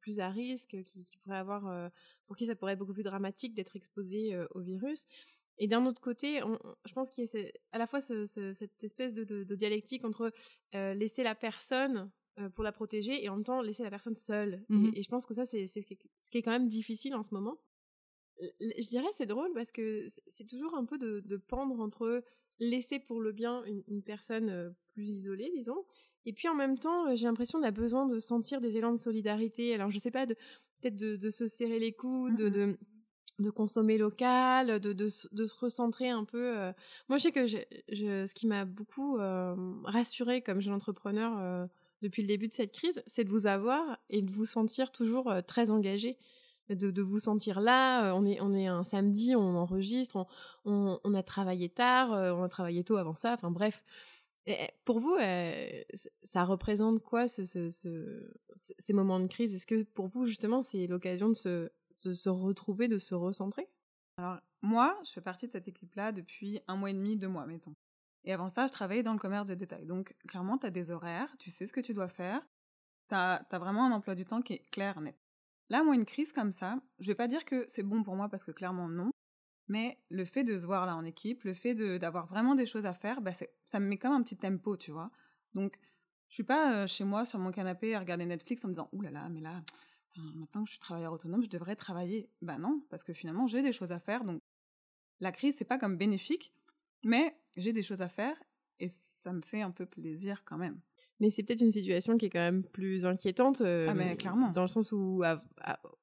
plus 0.01 0.19
à 0.19 0.29
risque, 0.29 0.81
qui, 0.83 1.03
qui 1.03 1.17
pourraient 1.17 1.37
avoir, 1.37 1.67
euh, 1.67 1.89
pour 2.27 2.35
qui 2.35 2.45
ça 2.45 2.55
pourrait 2.55 2.73
être 2.73 2.79
beaucoup 2.79 2.93
plus 2.93 3.03
dramatique 3.03 3.53
d'être 3.53 3.75
exposé 3.75 4.33
euh, 4.33 4.45
au 4.51 4.61
virus. 4.61 5.07
Et 5.61 5.67
d'un 5.67 5.85
autre 5.85 5.99
côté, 5.99 6.41
je 6.85 6.93
pense 6.93 7.09
qu'il 7.09 7.25
y 7.25 7.27
a 7.27 7.41
à 7.73 7.77
la 7.77 7.85
fois 7.85 7.99
cette 7.99 8.81
espèce 8.81 9.13
de, 9.13 9.43
dialectique 9.55 10.05
entre 10.05 10.31
laisser 10.71 11.21
la 11.21 11.35
personne 11.35 12.09
pour 12.55 12.63
la 12.63 12.71
protéger 12.71 13.21
et 13.21 13.27
en 13.27 13.35
même 13.35 13.43
temps 13.43 13.61
laisser 13.61 13.83
la 13.83 13.89
personne 13.89 14.15
seule. 14.15 14.63
Mmh 14.69 14.91
et, 14.95 15.03
je 15.03 15.09
pense 15.09 15.25
que 15.25 15.33
ça, 15.33 15.45
c'est 15.45 15.67
ce 15.67 15.81
qui 15.81 16.37
est 16.37 16.41
quand 16.41 16.51
même 16.51 16.69
difficile 16.69 17.13
en 17.13 17.23
ce 17.23 17.33
moment 17.33 17.57
je 18.59 18.87
dirais 18.87 19.07
c'est 19.13 19.25
drôle 19.25 19.51
parce 19.53 19.71
que 19.71 20.07
c'est 20.27 20.47
toujours 20.47 20.75
un 20.75 20.85
peu 20.85 20.97
de, 20.97 21.37
pendre 21.37 21.79
entre 21.79 22.23
laisser 22.59 22.99
pour 22.99 23.21
le 23.21 23.31
bien 23.31 23.63
une, 23.65 24.01
personne 24.01 24.73
plus 24.93 25.09
isolée, 25.09 25.51
disons, 25.55 25.85
et 26.25 26.33
puis 26.33 26.47
en 26.47 26.55
même 26.55 26.77
temps, 26.77 27.15
j'ai 27.15 27.25
l'impression 27.25 27.59
qu'on 27.59 27.65
a 27.65 27.71
besoin 27.71 28.05
de 28.05 28.19
sentir 28.19 28.59
des 28.61 28.77
élans 28.77 28.91
de 28.91 28.97
solidarité. 28.97 29.73
Alors 29.73 29.89
je 29.89 29.97
sais 29.97 30.11
pas, 30.11 30.27
peut-être 30.27 30.97
de, 30.97 31.29
se 31.29 31.47
serrer 31.47 31.79
les 31.79 31.93
coudes, 31.93 32.35
de, 32.35 32.65
mmh 32.65 32.77
de, 33.39 33.49
consommer 33.51 33.97
local, 33.97 34.79
de, 34.81 35.07
se 35.07 35.55
recentrer 35.59 36.09
un 36.09 36.25
peu. 36.25 36.53
Moi, 37.07 37.17
je 37.17 37.23
sais 37.23 37.31
que 37.31 37.47
ce 37.47 38.33
qui 38.33 38.47
m'a 38.47 38.65
beaucoup 38.65 39.17
rassuré 39.85 40.41
comme 40.41 40.59
jeune 40.59 40.73
entrepreneur 40.73 41.67
depuis 42.01 42.21
le 42.21 42.27
début 42.27 42.49
de 42.49 42.53
cette 42.53 42.73
crise, 42.73 43.01
c'est 43.07 43.23
de 43.23 43.29
vous 43.29 43.47
avoir 43.47 43.97
et 44.09 44.21
de 44.21 44.31
vous 44.31 44.45
sentir 44.45 44.91
toujours 44.91 45.33
très 45.47 45.71
engagé 45.71 46.17
de, 46.69 47.01
vous 47.01 47.19
sentir 47.19 47.61
là. 47.61 48.13
On 48.13 48.25
est, 48.25 48.39
on 48.41 48.53
est 48.53 48.67
un 48.67 48.83
samedi, 48.83 49.35
on 49.35 49.55
enregistre, 49.55 50.27
on, 50.65 51.13
a 51.13 51.23
travaillé 51.23 51.69
tard, 51.69 52.11
on 52.11 52.43
a 52.43 52.49
travaillé 52.49 52.83
tôt 52.83 52.97
avant 52.97 53.15
ça, 53.15 53.33
enfin 53.33 53.51
bref. 53.51 53.83
pour 54.85 54.99
vous, 54.99 55.15
ça 56.23 56.43
représente 56.43 57.01
quoi 57.01 57.27
ce, 57.27 57.69
ces 58.55 58.93
moments 58.93 59.19
de 59.19 59.27
crise? 59.27 59.55
Est-ce 59.55 59.67
que 59.67 59.83
pour 59.83 60.07
vous, 60.07 60.25
justement, 60.25 60.63
c'est 60.63 60.87
l'occasion 60.87 61.29
de 61.29 61.35
se, 61.35 61.69
se, 61.91 62.29
retrouver, 62.29 62.87
de 62.87 62.97
se 62.97 63.15
recentrer? 63.15 63.67
Alors, 64.17 64.39
moi, 64.61 64.99
je 65.05 65.11
fais 65.11 65.21
partie 65.21 65.47
de 65.47 65.51
cette 65.51 65.67
équipe-là 65.67 66.11
depuis 66.11 66.61
un 66.67 66.75
mois 66.75 66.89
et 66.89 66.93
demi, 66.93 67.17
deux 67.17 67.27
mois, 67.27 67.45
mettons. 67.45 67.75
Et 68.25 68.33
avant 68.33 68.49
ça, 68.49 68.67
je 68.67 68.71
travaillais 68.71 69.03
dans 69.03 69.13
le 69.13 69.19
commerce 69.19 69.45
de 69.45 69.55
détail. 69.55 69.85
Donc, 69.85 70.15
clairement, 70.27 70.57
tu 70.57 70.65
as 70.65 70.71
des 70.71 70.91
horaires, 70.91 71.33
tu 71.39 71.51
sais 71.51 71.67
ce 71.67 71.73
que 71.73 71.79
tu 71.79 71.93
dois 71.93 72.09
faire. 72.09 72.41
Tu 73.07 73.15
as, 73.15 73.45
as, 73.49 73.59
vraiment 73.59 73.85
un 73.85 73.91
emploi 73.91 74.15
du 74.15 74.25
temps 74.25 74.41
qui 74.41 74.53
est 74.53 74.69
clair, 74.71 74.99
net. 75.01 75.15
Là, 75.69 75.83
moi, 75.83 75.95
une 75.95 76.05
crise 76.05 76.31
comme 76.31 76.51
ça, 76.51 76.81
je 76.99 77.07
vais 77.07 77.15
pas 77.15 77.27
dire 77.27 77.45
que 77.45 77.65
c'est 77.67 77.83
bon 77.83 78.03
pour 78.03 78.15
moi 78.15 78.27
parce 78.29 78.43
que 78.43 78.51
clairement 78.51 78.89
non, 78.89 79.11
mais 79.67 79.99
le 80.09 80.25
fait 80.25 80.43
de 80.43 80.57
se 80.57 80.65
voir 80.65 80.85
là 80.87 80.95
en 80.95 81.05
équipe, 81.05 81.43
le 81.43 81.53
fait 81.53 81.75
d'avoir 81.99 82.25
vraiment 82.25 82.55
des 82.55 82.65
choses 82.65 82.85
à 82.85 82.93
faire, 82.93 83.21
bah, 83.21 83.31
ça 83.65 83.79
me 83.79 83.85
met 83.85 83.97
comme 83.97 84.13
un 84.13 84.23
petit 84.23 84.37
tempo, 84.37 84.75
tu 84.77 84.91
vois. 84.91 85.11
Donc, 85.53 85.77
je 86.27 86.35
suis 86.35 86.43
pas 86.43 86.87
chez 86.87 87.03
moi 87.03 87.25
sur 87.25 87.39
mon 87.39 87.51
canapé 87.51 87.95
à 87.95 87.99
regarder 87.99 88.25
Netflix 88.25 88.65
en 88.65 88.69
me 88.69 88.73
disant, 88.73 88.89
ouh 88.91 89.01
là 89.01 89.11
là, 89.11 89.29
mais 89.29 89.41
là, 89.41 89.63
maintenant 90.35 90.63
que 90.63 90.67
je 90.67 90.73
suis 90.73 90.79
travailleur 90.79 91.13
autonome, 91.13 91.43
je 91.43 91.49
devrais 91.49 91.75
travailler. 91.75 92.29
Bah 92.41 92.57
non, 92.57 92.83
parce 92.89 93.03
que 93.03 93.13
finalement, 93.13 93.47
j'ai 93.47 93.61
des 93.61 93.71
choses 93.71 93.91
à 93.91 93.99
faire. 93.99 94.23
Donc, 94.23 94.41
la 95.19 95.31
crise, 95.31 95.55
c'est 95.55 95.65
pas 95.65 95.77
comme 95.77 95.97
bénéfique, 95.97 96.53
mais 97.03 97.35
j'ai 97.55 97.73
des 97.73 97.83
choses 97.83 98.01
à 98.01 98.09
faire 98.09 98.35
et 98.79 98.87
ça 98.87 99.33
me 99.33 99.41
fait 99.41 99.61
un 99.61 99.71
peu 99.71 99.85
plaisir 99.85 100.43
quand 100.45 100.57
même. 100.57 100.79
Mais 101.19 101.29
c'est 101.29 101.43
peut-être 101.43 101.61
une 101.61 101.71
situation 101.71 102.15
qui 102.15 102.25
est 102.25 102.29
quand 102.29 102.39
même 102.39 102.63
plus 102.63 103.05
inquiétante. 103.05 103.61
ah, 103.61 103.93
mais 103.93 104.15
clairement. 104.15 104.51
Dans 104.51 104.61
le 104.61 104.67
sens 104.67 104.91
où, 104.91 105.21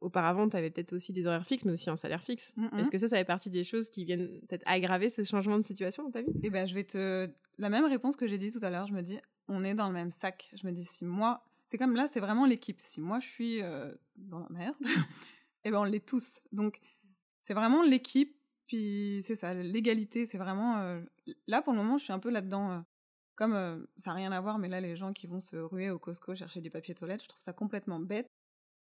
auparavant, 0.01 0.49
tu 0.49 0.57
avais 0.57 0.71
peut-être 0.71 0.93
aussi 0.93 1.13
des 1.13 1.27
horaires 1.27 1.47
fixes, 1.47 1.65
mais 1.65 1.73
aussi 1.73 1.89
un 1.89 1.97
salaire 1.97 2.23
fixe. 2.23 2.53
Mmh, 2.57 2.65
mmh. 2.65 2.79
Est-ce 2.79 2.91
que 2.91 2.99
ça, 2.99 3.09
ça 3.09 3.17
fait 3.17 3.25
partie 3.25 3.51
des 3.51 3.65
choses 3.65 3.89
qui 3.89 4.05
viennent 4.05 4.41
peut-être 4.47 4.65
aggraver 4.67 5.09
ce 5.09 5.25
changement 5.25 5.59
de 5.59 5.65
situation 5.65 6.05
dans 6.05 6.11
ta 6.11 6.23
vie? 6.23 6.33
Eh 6.43 6.51
ben, 6.51 6.67
je 6.67 6.75
vais 6.75 6.85
te. 6.85 7.29
La 7.59 7.71
même 7.71 7.87
réponse 7.87 8.17
que 8.17 8.27
j'ai 8.27 8.39
dit 8.39 8.51
tout 8.51 8.61
à 8.63 8.69
l'heure, 8.69 8.87
je 8.87 8.93
me 8.93 9.03
dis, 9.03 9.19
on 9.49 9.65
est 9.65 9.75
dans 9.75 9.89
le 9.89 9.95
même 9.95 10.11
sac. 10.11 10.51
Je 10.55 10.67
me 10.67 10.73
dis, 10.73 10.85
si 10.85 11.05
moi. 11.05 11.43
C'est 11.69 11.79
comme 11.79 11.97
là, 11.97 12.07
c'est 12.07 12.21
vraiment 12.21 12.47
l'équipe. 12.47 12.81
Si 12.81 13.01
moi, 13.01 13.19
je 13.19 13.27
suis 13.27 13.61
dans 14.17 14.39
la 14.39 14.49
merde, 14.51 14.77
eh 15.65 15.71
ben, 15.71 15.79
on 15.79 15.85
l'est 15.85 16.07
tous. 16.07 16.43
Donc, 16.53 16.79
c'est 17.41 17.55
vraiment 17.55 17.83
l'équipe 17.83 18.37
puis 18.67 19.23
c'est 19.25 19.37
ça, 19.37 19.55
l'égalité, 19.55 20.27
c'est 20.27 20.39
vraiment... 20.39 21.01
Là, 21.47 21.63
pour 21.63 21.73
le 21.73 21.79
moment, 21.79 21.99
je 21.99 22.05
suis 22.05 22.13
un 22.13 22.19
peu 22.19 22.31
là-dedans. 22.31 22.85
comme 23.35 23.87
ça 23.97 24.11
n'a 24.11 24.17
rien 24.17 24.33
à 24.33 24.41
voir, 24.41 24.59
mais 24.59 24.69
là, 24.69 24.81
les 24.81 24.97
gens 24.97 25.13
qui 25.13 25.27
vont 25.27 25.41
se 25.41 25.57
ruer 25.57 25.91
au 25.91 25.99
Costco 25.99 26.35
chercher 26.35 26.61
du 26.61 26.71
papier 26.71 26.95
toilette, 26.95 27.23
je 27.23 27.29
trouve 27.29 27.43
ça 27.43 27.53
complètement 27.53 28.01
bête. 28.01 28.27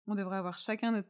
On 0.07 0.15
devrait 0.15 0.39
avoir 0.39 0.59
chacun 0.59 0.93
notre... 0.93 1.09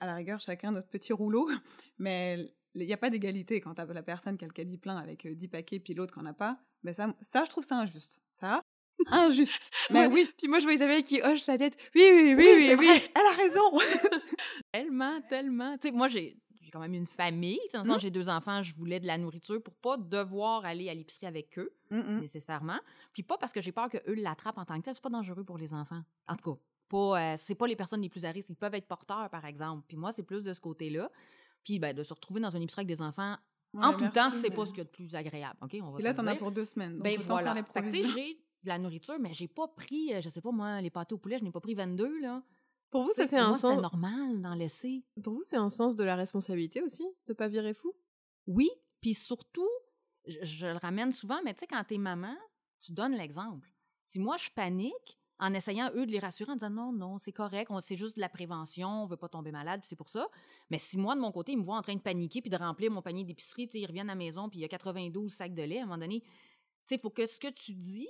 À 0.00 0.06
la 0.06 0.14
rigueur, 0.14 0.40
chacun 0.40 0.72
notre 0.72 0.88
petit 0.88 1.12
rouleau, 1.12 1.50
mais 1.98 2.54
il 2.74 2.86
n'y 2.86 2.92
a 2.92 2.96
pas 2.96 3.10
d'égalité 3.10 3.60
quand 3.60 3.74
tu 3.74 3.80
as 3.80 3.86
la 3.86 4.02
personne 4.02 4.38
qui 4.38 4.44
a 4.44 4.48
le 4.48 4.52
caddie 4.52 4.78
plein 4.78 4.96
avec 4.96 5.26
10 5.26 5.48
paquets, 5.48 5.80
puis 5.80 5.94
l'autre 5.94 6.14
qui 6.14 6.20
n'en 6.20 6.30
a 6.30 6.32
pas. 6.32 6.58
Mais 6.82 6.92
ça, 6.92 7.14
ça, 7.22 7.44
je 7.44 7.50
trouve 7.50 7.64
ça 7.64 7.76
injuste. 7.76 8.22
Ça, 8.30 8.62
injuste. 9.08 9.70
Mais 9.90 10.06
oui. 10.06 10.28
Puis 10.38 10.48
moi, 10.48 10.58
je 10.58 10.64
vois 10.64 10.74
Isabelle 10.74 11.02
qui 11.02 11.20
hoche 11.22 11.46
la 11.46 11.58
tête. 11.58 11.76
Oui, 11.94 12.02
oui, 12.14 12.34
oui, 12.34 12.36
oui, 12.36 12.74
oui. 12.78 13.02
Elle 13.14 13.26
a 13.26 13.36
raison. 13.36 13.78
tellement, 14.72 15.20
tellement. 15.22 15.76
Tu 15.78 15.88
sais, 15.88 15.94
moi, 15.94 16.08
j'ai 16.08 16.36
j'ai 16.70 16.72
quand 16.72 16.80
même 16.80 16.94
une 16.94 17.06
famille. 17.06 17.58
Dans 17.74 17.82
mmh. 17.82 17.98
j'ai 17.98 18.10
deux 18.10 18.28
enfants, 18.28 18.62
je 18.62 18.72
voulais 18.74 19.00
de 19.00 19.06
la 19.06 19.18
nourriture 19.18 19.60
pour 19.60 19.74
pas 19.74 19.96
devoir 19.96 20.64
aller 20.64 20.88
à 20.88 20.94
l'épicerie 20.94 21.26
avec 21.26 21.58
eux, 21.58 21.72
mmh, 21.90 21.98
mmh. 21.98 22.20
nécessairement. 22.20 22.78
Puis 23.12 23.24
pas 23.24 23.36
parce 23.38 23.52
que 23.52 23.60
j'ai 23.60 23.72
peur 23.72 23.88
qu'eux 23.88 24.14
l'attrapent 24.14 24.58
en 24.58 24.64
tant 24.64 24.78
que 24.78 24.84
tel. 24.84 24.94
C'est 24.94 25.02
pas 25.02 25.10
dangereux 25.10 25.42
pour 25.42 25.58
les 25.58 25.74
enfants. 25.74 26.02
En 26.28 26.36
tout 26.36 26.54
cas, 26.54 26.60
pas, 26.88 27.20
euh, 27.20 27.34
c'est 27.36 27.56
pas 27.56 27.66
les 27.66 27.76
personnes 27.76 28.02
les 28.02 28.08
plus 28.08 28.24
à 28.24 28.30
risque. 28.30 28.50
Ils 28.50 28.56
peuvent 28.56 28.74
être 28.74 28.86
porteurs, 28.86 29.28
par 29.30 29.44
exemple. 29.46 29.84
Puis 29.88 29.96
moi, 29.96 30.12
c'est 30.12 30.22
plus 30.22 30.44
de 30.44 30.52
ce 30.52 30.60
côté-là. 30.60 31.10
Puis 31.64 31.80
ben, 31.80 31.94
de 31.94 32.04
se 32.04 32.14
retrouver 32.14 32.40
dans 32.40 32.50
une 32.50 32.62
épicerie 32.62 32.80
avec 32.80 32.88
des 32.88 33.02
enfants 33.02 33.36
en 33.78 33.94
tout 33.94 34.08
temps, 34.08 34.30
c'est 34.30 34.50
pas 34.50 34.66
ce 34.66 34.70
qu'il 34.70 34.78
y 34.78 34.80
a 34.82 34.84
de 34.84 34.90
plus 34.90 35.14
agréable. 35.14 35.56
OK? 35.62 35.76
On 35.82 35.90
va 35.90 36.00
Et 36.00 36.02
là, 36.02 36.14
t'en 36.14 36.26
as 36.26 36.36
pour 36.36 36.50
deux 36.50 36.64
semaines. 36.64 36.94
Donc 36.94 37.02
ben 37.02 37.18
voilà. 37.24 37.54
j'ai 37.90 38.40
de 38.62 38.68
la 38.68 38.78
nourriture, 38.78 39.18
mais 39.18 39.32
j'ai 39.32 39.48
pas 39.48 39.68
pris, 39.68 40.12
euh, 40.12 40.20
je 40.20 40.28
sais 40.28 40.40
pas 40.40 40.50
moi, 40.50 40.80
les 40.80 40.90
pâtés 40.90 41.14
au 41.14 41.18
poulet, 41.18 41.38
je 41.38 41.44
n'ai 41.44 41.50
pas 41.50 41.60
pris 41.60 41.74
22, 41.74 42.20
là. 42.20 42.42
Pour 42.90 43.04
vous, 43.04 43.12
ça 43.12 43.26
c'est 43.26 43.38
un 43.38 43.54
sens. 43.54 43.80
normal 43.80 44.40
d'en 44.40 44.54
laisser. 44.54 45.04
Pour 45.22 45.34
vous, 45.34 45.42
c'est 45.42 45.56
un 45.56 45.70
sens 45.70 45.96
de 45.96 46.04
la 46.04 46.16
responsabilité 46.16 46.82
aussi, 46.82 47.06
de 47.26 47.32
pas 47.32 47.48
virer 47.48 47.74
fou? 47.74 47.94
Oui, 48.46 48.68
puis 49.00 49.14
surtout, 49.14 49.68
je, 50.26 50.66
le 50.66 50.76
ramène 50.76 51.12
souvent, 51.12 51.40
mais 51.44 51.54
tu 51.54 51.60
sais, 51.60 51.66
quand 51.66 51.82
t'es 51.84 51.98
maman, 51.98 52.36
tu 52.78 52.92
donnes 52.92 53.14
l'exemple. 53.14 53.72
Si 54.04 54.18
moi 54.18 54.36
je 54.38 54.50
panique, 54.50 55.20
en 55.40 55.54
essayant 55.54 55.90
eux 55.94 56.04
de 56.04 56.10
les 56.10 56.18
rassurer 56.18 56.52
en 56.52 56.56
disant 56.56 56.70
non, 56.70 56.92
non, 56.92 57.16
c'est 57.16 57.32
correct, 57.32 57.70
c'est 57.80 57.96
juste 57.96 58.16
de 58.16 58.20
la 58.20 58.28
prévention, 58.28 58.88
on 59.02 59.06
veut 59.06 59.16
pas 59.16 59.28
tomber 59.28 59.50
malade, 59.50 59.80
c'est 59.84 59.96
pour 59.96 60.08
ça. 60.08 60.28
Mais 60.68 60.78
si 60.78 60.98
moi, 60.98 61.14
de 61.14 61.20
mon 61.20 61.32
côté, 61.32 61.52
ils 61.52 61.58
me 61.58 61.62
voient 61.62 61.78
en 61.78 61.82
train 61.82 61.94
de 61.94 62.00
paniquer 62.00 62.42
puis 62.42 62.50
de 62.50 62.56
remplir 62.56 62.90
mon 62.90 63.00
panier 63.00 63.24
d'épicerie, 63.24 63.68
ils 63.72 63.86
reviennent 63.86 64.10
à 64.10 64.12
la 64.12 64.18
maison 64.18 64.48
puis 64.48 64.58
il 64.58 64.62
y 64.62 64.64
a 64.66 64.68
92 64.68 65.32
sacs 65.32 65.54
de 65.54 65.62
lait, 65.62 65.78
à 65.78 65.82
un 65.82 65.86
moment 65.86 65.98
donné, 65.98 66.20
tu 66.20 66.28
sais, 66.86 66.94
il 66.96 67.00
faut 67.00 67.10
que 67.10 67.26
ce 67.26 67.40
que 67.40 67.48
tu 67.48 67.72
dis, 67.72 68.08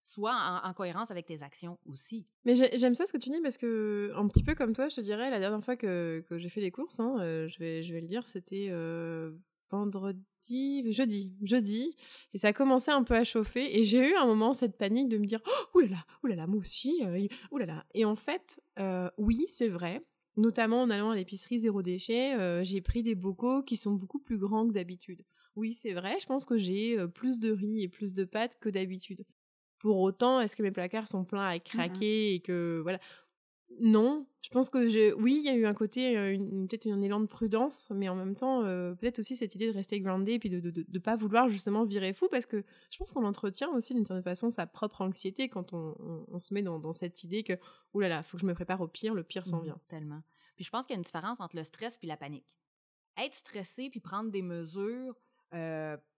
soit 0.00 0.60
en, 0.64 0.72
cohérence 0.74 1.10
avec 1.10 1.26
tes 1.26 1.42
actions 1.42 1.78
aussi. 1.86 2.26
Mais 2.44 2.54
j'aime 2.54 2.94
ça 2.94 3.06
ce 3.06 3.12
que 3.12 3.18
tu 3.18 3.30
dis 3.30 3.40
parce 3.40 3.58
que, 3.58 4.12
un 4.14 4.28
petit 4.28 4.42
peu 4.42 4.54
comme 4.54 4.72
toi, 4.72 4.88
je 4.88 4.96
te 4.96 5.00
dirais, 5.00 5.30
la 5.30 5.40
dernière 5.40 5.64
fois 5.64 5.76
que, 5.76 6.24
que 6.28 6.38
j'ai 6.38 6.48
fait 6.48 6.60
les 6.60 6.70
courses, 6.70 7.00
hein, 7.00 7.16
euh, 7.20 7.48
je, 7.48 7.58
vais, 7.58 7.82
je 7.82 7.92
vais 7.92 8.00
le 8.00 8.06
dire, 8.06 8.26
c'était 8.26 8.68
euh, 8.70 9.32
vendredi, 9.70 10.92
jeudi, 10.92 11.34
jeudi, 11.42 11.96
et 12.32 12.38
ça 12.38 12.48
a 12.48 12.52
commencé 12.52 12.90
un 12.90 13.02
peu 13.02 13.14
à 13.14 13.24
chauffer, 13.24 13.78
et 13.78 13.84
j'ai 13.84 14.10
eu 14.10 14.14
un 14.14 14.26
moment 14.26 14.52
cette 14.52 14.76
panique 14.76 15.08
de 15.08 15.18
me 15.18 15.26
dire, 15.26 15.40
là, 15.74 16.04
oh 16.22 16.26
là, 16.28 16.46
moi 16.46 16.58
aussi, 16.58 17.02
euh, 17.04 17.26
là. 17.58 17.84
Et 17.94 18.04
en 18.04 18.16
fait, 18.16 18.60
oui, 19.18 19.44
c'est 19.48 19.68
vrai. 19.68 20.04
Notamment 20.36 20.82
en 20.82 20.90
allant 20.90 21.10
à 21.10 21.16
l'épicerie 21.16 21.58
zéro 21.58 21.82
déchet, 21.82 22.64
j'ai 22.64 22.80
pris 22.80 23.02
des 23.02 23.16
bocaux 23.16 23.64
qui 23.64 23.76
sont 23.76 23.90
beaucoup 23.90 24.20
plus 24.20 24.38
grands 24.38 24.68
que 24.68 24.72
d'habitude. 24.72 25.24
Oui, 25.56 25.74
c'est 25.74 25.92
vrai, 25.92 26.16
je 26.20 26.26
pense 26.26 26.46
que 26.46 26.56
j'ai 26.56 26.96
plus 27.08 27.40
de 27.40 27.50
riz 27.50 27.82
et 27.82 27.88
plus 27.88 28.12
de 28.12 28.24
pâtes 28.24 28.56
que 28.60 28.68
d'habitude. 28.68 29.24
Pour 29.78 29.98
autant, 29.98 30.40
est-ce 30.40 30.56
que 30.56 30.62
mes 30.62 30.70
placards 30.70 31.08
sont 31.08 31.24
pleins 31.24 31.46
à 31.46 31.56
mmh 31.56 31.60
craquer 31.60 32.34
et 32.34 32.40
que 32.40 32.80
voilà 32.82 32.98
Non, 33.80 34.26
je 34.42 34.50
pense 34.50 34.70
que 34.70 34.88
je, 34.88 35.14
oui, 35.14 35.36
il 35.38 35.44
y 35.44 35.48
a 35.48 35.54
eu 35.54 35.66
un 35.66 35.74
côté, 35.74 36.14
peut-être 36.68 36.86
un 36.88 37.00
élan 37.00 37.20
de 37.20 37.26
prudence, 37.26 37.90
mais 37.94 38.08
en 38.08 38.16
même 38.16 38.34
temps, 38.34 38.62
peut-être 38.62 39.20
aussi 39.20 39.36
cette 39.36 39.54
idée 39.54 39.68
de 39.68 39.72
rester 39.74 40.00
groundé 40.00 40.32
et 40.32 40.38
puis 40.38 40.50
de 40.50 40.84
ne 40.88 40.98
pas 40.98 41.16
vouloir 41.16 41.48
justement 41.48 41.84
virer 41.84 42.12
fou 42.12 42.28
parce 42.30 42.46
que 42.46 42.64
je 42.90 42.98
pense 42.98 43.12
qu'on 43.12 43.24
entretient 43.24 43.70
aussi 43.70 43.94
d'une 43.94 44.06
certaine 44.06 44.24
façon 44.24 44.50
sa 44.50 44.66
propre 44.66 45.02
anxiété 45.02 45.48
quand 45.48 45.72
on, 45.72 46.38
se 46.38 46.54
met 46.54 46.62
dans, 46.62 46.92
cette 46.92 47.22
idée 47.22 47.44
que, 47.44 47.54
oulala, 47.94 48.16
là 48.16 48.20
là, 48.20 48.22
faut 48.22 48.36
que 48.36 48.42
je 48.42 48.46
me 48.46 48.54
prépare 48.54 48.80
au 48.80 48.88
pire, 48.88 49.14
le 49.14 49.22
pire 49.22 49.46
s'en 49.46 49.60
mmh, 49.60 49.64
vient. 49.64 49.80
Tellement. 49.88 50.22
Puis 50.56 50.64
je 50.64 50.70
pense 50.70 50.86
qu'il 50.86 50.94
y 50.94 50.96
a 50.96 50.98
une 50.98 51.04
différence 51.04 51.38
entre 51.38 51.54
le 51.54 51.62
stress 51.62 51.96
puis 51.96 52.08
la 52.08 52.16
panique. 52.16 52.56
Être 53.16 53.34
stressé 53.34 53.90
puis 53.90 54.00
prendre 54.00 54.30
des 54.30 54.42
mesures 54.42 55.14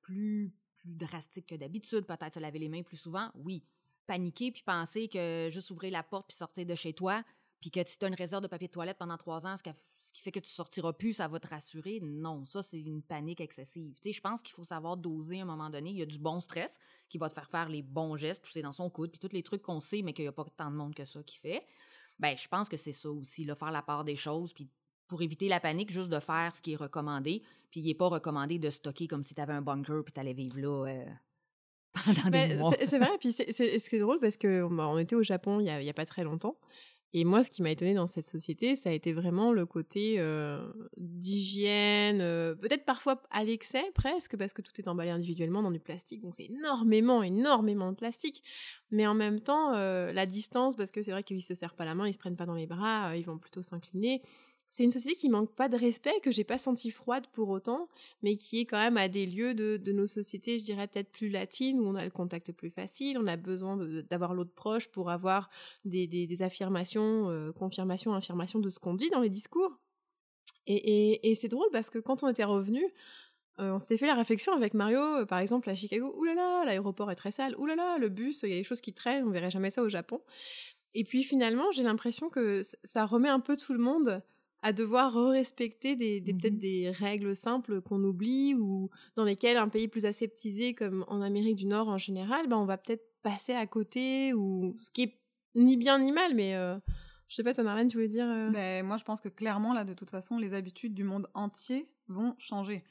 plus 0.01 0.55
plus 0.81 0.91
drastique 0.93 1.47
que 1.47 1.55
d'habitude, 1.55 2.07
peut-être 2.07 2.35
se 2.35 2.41
laver 2.41 2.59
les 2.59 2.69
mains 2.69 2.83
plus 2.83 2.97
souvent, 2.97 3.31
oui. 3.35 3.63
Paniquer 4.07 4.51
puis 4.51 4.63
penser 4.63 5.09
que 5.09 5.49
juste 5.51 5.71
ouvrir 5.71 5.93
la 5.93 6.03
porte 6.03 6.27
puis 6.29 6.37
sortir 6.37 6.67
de 6.67 6.75
chez 6.75 6.93
toi, 6.93 7.23
puis 7.61 7.71
que 7.71 7.81
si 7.85 7.99
tu 7.99 8.07
as 8.07 8.09
une 8.09 8.15
réserve 8.15 8.43
de 8.43 8.49
papier 8.49 8.69
de 8.69 8.73
toilette 8.73 8.97
pendant 8.97 9.19
trois 9.19 9.47
ans, 9.47 9.55
ce, 9.57 9.63
qui 9.63 10.23
fait 10.23 10.33
que 10.33 10.41
tu 10.41 10.49
sortiras 10.49 10.95
plus, 10.95 11.13
ça 11.13 11.29
va 11.29 11.39
te 11.39 11.47
rassurer. 11.47 12.01
Non, 12.03 12.45
ça, 12.47 12.63
c'est 12.63 12.81
une 12.81 13.03
panique 13.03 13.43
excessive. 13.43 13.95
Je 14.03 14.21
pense 14.21 14.41
qu'il 14.41 14.55
faut 14.55 14.65
savoir 14.65 14.97
doser 14.97 15.41
à 15.41 15.43
un 15.43 15.47
moment 15.47 15.69
donné. 15.69 15.91
Il 15.91 15.97
y 15.97 16.03
a 16.03 16.07
du 16.07 16.19
bon 16.19 16.41
stress 16.41 16.79
qui 17.11 17.19
va 17.19 17.29
te 17.29 17.35
faire 17.35 17.51
faire 17.51 17.69
les 17.69 17.83
bons 17.83 18.17
gestes, 18.17 18.43
pousser 18.43 18.63
dans 18.63 18.73
son 18.73 18.89
coude, 18.89 19.11
puis 19.11 19.21
tous 19.21 19.35
les 19.35 19.43
trucs 19.43 19.63
qu'on 19.63 19.81
sait, 19.81 20.01
mais 20.01 20.15
qu'il 20.15 20.25
n'y 20.25 20.29
a 20.29 20.33
pas 20.33 20.45
tant 20.57 20.71
de 20.71 20.77
monde 20.77 20.95
que 20.95 21.05
ça 21.05 21.23
qui 21.23 21.37
fait. 21.37 21.67
Ben, 22.19 22.37
je 22.37 22.49
pense 22.49 22.69
que 22.69 22.79
c'est 22.79 22.93
ça 22.93 23.11
aussi, 23.11 23.45
faire 23.45 23.71
la 23.71 23.83
part 23.83 24.05
des 24.05 24.17
choses, 24.17 24.55
puis 24.55 24.69
pour 25.11 25.21
éviter 25.23 25.49
la 25.49 25.59
panique, 25.61 25.93
juste 25.93 26.11
de 26.11 26.21
faire 26.21 26.55
ce 26.55 26.63
qui 26.63 26.73
est 26.73 26.77
recommandé. 26.77 27.43
Puis 27.71 27.81
il 27.81 27.87
n'est 27.87 27.95
pas 27.95 28.09
recommandé 28.09 28.59
de 28.59 28.71
stocker 28.71 29.09
comme 29.09 29.25
si 29.25 29.35
tu 29.35 29.41
avais 29.41 29.53
un 29.53 29.61
bunker 29.61 30.03
puis 30.05 30.13
tu 30.13 30.21
allais 30.21 30.33
vivre 30.33 30.59
là. 30.59 30.87
Euh, 30.87 31.05
pendant 32.05 32.31
des 32.31 32.55
mois. 32.55 32.73
C'est 32.87 32.99
vrai, 32.99 33.11
puis 33.19 33.33
c'est 33.33 33.53
ce 33.53 33.91
qui 33.91 33.97
est 33.97 33.99
drôle 33.99 34.21
parce 34.21 34.37
qu'on 34.37 34.79
on 34.79 34.99
était 34.99 35.17
au 35.17 35.25
Japon 35.25 35.59
il 35.59 35.65
n'y 35.65 35.71
a, 35.71 35.91
a, 35.91 35.93
pas 35.93 36.07
très 36.07 36.23
longtemps 36.23 36.57
et 37.13 37.25
moi, 37.25 37.43
ce 37.43 37.51
qui 37.51 37.61
m'a 37.61 37.73
étonné 37.73 37.93
dans 37.93 38.07
cette 38.07 38.27
société, 38.27 38.77
ça 38.77 38.91
a 38.91 38.93
été 38.93 39.13
vraiment 39.13 39.53
le 39.53 39.67
côté 39.67 40.21
euh, 40.21 40.65
d'hygiène, 40.97 42.21
euh, 42.21 42.55
peut-être 42.55 42.85
parfois 42.85 43.21
à 43.33 43.43
l'excès 43.43 43.83
presque, 43.97 44.37
parce 44.37 44.53
que 44.53 44.63
tout 44.63 44.71
est 44.79 44.87
emballé 44.87 45.11
individuellement 45.11 45.61
dans 45.61 45.73
du 45.73 45.81
plastique, 45.81 46.21
donc 46.21 46.37
c'est 46.37 46.45
énormément, 46.45 47.25
énormément 47.25 47.91
de 47.91 47.97
plastique. 47.97 48.45
Mais 48.93 49.09
en 49.09 49.15
même 49.15 49.41
temps, 49.41 49.73
la 49.73 50.27
distance, 50.27 50.77
parce 50.77 50.93
que 50.93 51.03
c'est 51.03 51.11
vrai 51.11 51.25
qu'ils 51.25 51.43
se 51.43 51.57
serrent 51.57 51.75
pas 51.75 51.85
la 51.85 51.97
main, 51.97 52.07
ils 52.07 52.13
se 52.13 52.19
prennent 52.19 52.37
pas 52.37 52.47
dans 52.47 52.55
les 52.55 52.69
bras, 52.69 53.17
ils 53.17 53.27
vont 53.27 53.39
plutôt 53.39 53.63
s'incliner 53.63 54.23
c'est 54.71 54.85
une 54.85 54.93
société 54.93 55.17
qui 55.17 55.29
manque 55.29 55.53
pas 55.53 55.69
de 55.69 55.77
respect, 55.77 56.15
que 56.23 56.31
j'ai 56.31 56.45
pas 56.45 56.57
senti 56.57 56.93
froide 56.93 57.27
pour 57.33 57.49
autant, 57.49 57.89
mais 58.23 58.37
qui 58.37 58.61
est 58.61 58.67
quand 58.67 58.79
même 58.79 58.97
à 58.97 59.09
des 59.09 59.27
lieux 59.27 59.53
de, 59.53 59.93
nos 59.93 60.07
sociétés, 60.07 60.61
je 60.61 60.65
dirais 60.65 60.87
peut-être 60.87 61.11
plus 61.11 61.29
latines, 61.29 61.81
où 61.81 61.87
on 61.89 61.97
a 61.97 62.05
le 62.05 62.11
contact 62.11 62.53
plus 62.53 62.71
facile, 62.71 63.19
on 63.19 63.27
a 63.27 63.37
besoin 63.37 63.77
d'avoir 64.09 64.33
l'autre 64.33 64.55
proche 64.55 64.87
pour 64.87 65.11
avoir 65.11 65.51
des, 65.85 66.43
affirmations, 66.43 67.29
euh, 67.31 67.53
confirmations, 67.53 68.15
affirmations 68.15 68.61
de 68.61 68.71
ce 68.71 68.79
qu'on 68.79 68.95
dit 68.95 69.11
dans 69.11 69.21
les 69.21 69.29
discours. 69.29 69.77
Et, 70.69 71.35
c'est 71.35 71.49
drôle 71.49 71.69
parce 71.73 71.91
que 71.91 71.99
quand 71.99 72.23
on 72.23 72.29
était 72.29 72.45
revenu, 72.45 72.85
euh, 73.59 73.73
on 73.73 73.81
s'était 73.81 73.99
fait 73.99 74.07
la 74.07 74.15
réflexion 74.15 74.53
avec 74.53 74.75
Mario, 74.75 75.01
euh, 75.01 75.27
par 75.27 75.41
exemple 75.41 75.69
à 75.69 75.75
Chicago, 75.75 76.15
oulala, 76.17 76.65
l'aéroport 76.65 77.11
est 77.11 77.17
très 77.17 77.33
sale, 77.33 77.57
oulala, 77.59 77.99
le 77.99 78.09
bus, 78.09 78.43
il 78.45 78.51
y 78.51 78.53
a 78.53 78.57
des 78.57 78.63
choses 78.63 78.81
qui 78.81 78.93
traînent, 78.93 79.25
on 79.27 79.31
verrait 79.31 79.51
jamais 79.51 79.71
ça 79.71 79.83
au 79.83 79.89
Japon. 79.89 80.21
Et 80.95 81.03
puis 81.03 81.25
finalement, 81.25 81.73
j'ai 81.73 81.83
l'impression 81.83 82.31
que 82.31 82.63
ça 82.85 83.05
remet 83.05 83.29
un 83.29 83.41
peu 83.41 83.57
tout 83.57 83.73
le 83.73 83.81
monde 83.81 84.23
à 84.63 84.73
devoir 84.73 85.15
respecter 85.15 85.97
des, 85.97 86.21
des 86.21 86.35
peut-être 86.35 86.55
mmh 86.55 86.59
des 86.59 86.91
règles 86.91 87.35
simples 87.35 87.81
qu'on 87.81 88.03
oublie 88.05 88.55
ou 88.55 88.91
dans 89.17 89.25
lesquelles 89.25 89.57
un 89.57 89.69
pays 89.69 89.89
plus 89.89 90.05
aseptisé 90.05 90.75
comme 90.75 91.05
en 91.09 91.23
Amérique 91.23 91.57
du 91.57 91.67
Nord 91.67 91.89
en 91.89 91.99
général, 91.99 92.49
ben 92.49 92.59
on 92.59 92.67
va 92.67 92.77
peut-être 92.77 93.05
passer 93.23 93.53
à 93.53 93.67
côté 93.67 94.35
ou 94.35 94.77
ce 94.81 94.91
qui 94.91 95.03
est 95.03 95.21
ni 95.55 95.77
bien 95.77 95.99
ni 95.99 96.13
mal, 96.13 96.35
mais 96.35 96.55
euh, 96.57 96.79
je 97.29 97.37
sais 97.37 97.43
pas 97.43 97.55
toi 97.55 97.65
Marlène, 97.65 97.89
tu 97.89 97.97
voulais 97.97 98.09
dire 98.09 98.27
euh? 98.27 98.51
Mais 98.51 98.83
moi 98.83 98.97
je 98.97 99.05
pense 99.05 99.21
que 99.21 99.29
clairement 99.29 99.73
là 99.73 99.85
de 99.85 99.95
toute 99.95 100.11
façon 100.11 100.37
les 100.37 100.53
habitudes 100.53 100.95
du 100.95 101.05
monde 101.05 101.29
entier 101.35 101.89
vont 102.09 102.35
changer. 102.39 102.85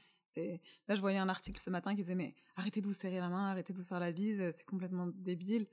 Là 0.88 0.96
je 0.96 1.02
voyais 1.02 1.18
un 1.18 1.30
article 1.30 1.60
ce 1.60 1.70
matin 1.70 1.92
qui 1.92 2.02
disait 2.02 2.16
mais 2.16 2.34
arrêtez 2.56 2.82
de 2.82 2.88
vous 2.88 2.94
serrer 2.94 3.20
la 3.20 3.30
main, 3.30 3.50
arrêtez 3.50 3.74
de 3.74 3.78
vous 3.78 3.84
faire 3.84 4.00
la 4.00 4.12
bise, 4.12 4.42
c'est 4.56 4.66
complètement 4.66 5.08
débile. 5.08 5.68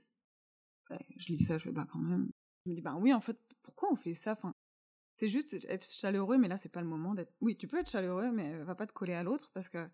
je 1.16 1.28
lis 1.28 1.38
ça, 1.38 1.56
je 1.56 1.64
fais 1.64 1.72
bah 1.72 1.86
quand 1.90 2.00
même. 2.00 2.28
Je 2.64 2.70
me 2.70 2.74
dis 2.74 2.82
bah 2.82 2.96
oui 2.98 3.14
en 3.14 3.20
fait 3.20 3.38
pourquoi 3.62 3.90
on 3.92 3.96
fait 3.96 4.14
ça? 4.14 4.32
Enfin, 4.32 4.54
c'est 5.16 5.28
juste 5.28 5.54
être 5.68 5.84
chaleureux, 5.84 6.36
mais 6.36 6.46
là, 6.46 6.58
c'est 6.58 6.68
pas 6.68 6.82
le 6.82 6.86
moment 6.86 7.14
d'être. 7.14 7.32
Oui, 7.40 7.56
tu 7.56 7.66
peux 7.66 7.78
être 7.78 7.90
chaleureux, 7.90 8.30
mais 8.30 8.62
va 8.62 8.74
pas 8.74 8.86
te 8.86 8.92
coller 8.92 9.14
à 9.14 9.22
l'autre 9.22 9.50
parce 9.54 9.68
que 9.68 9.88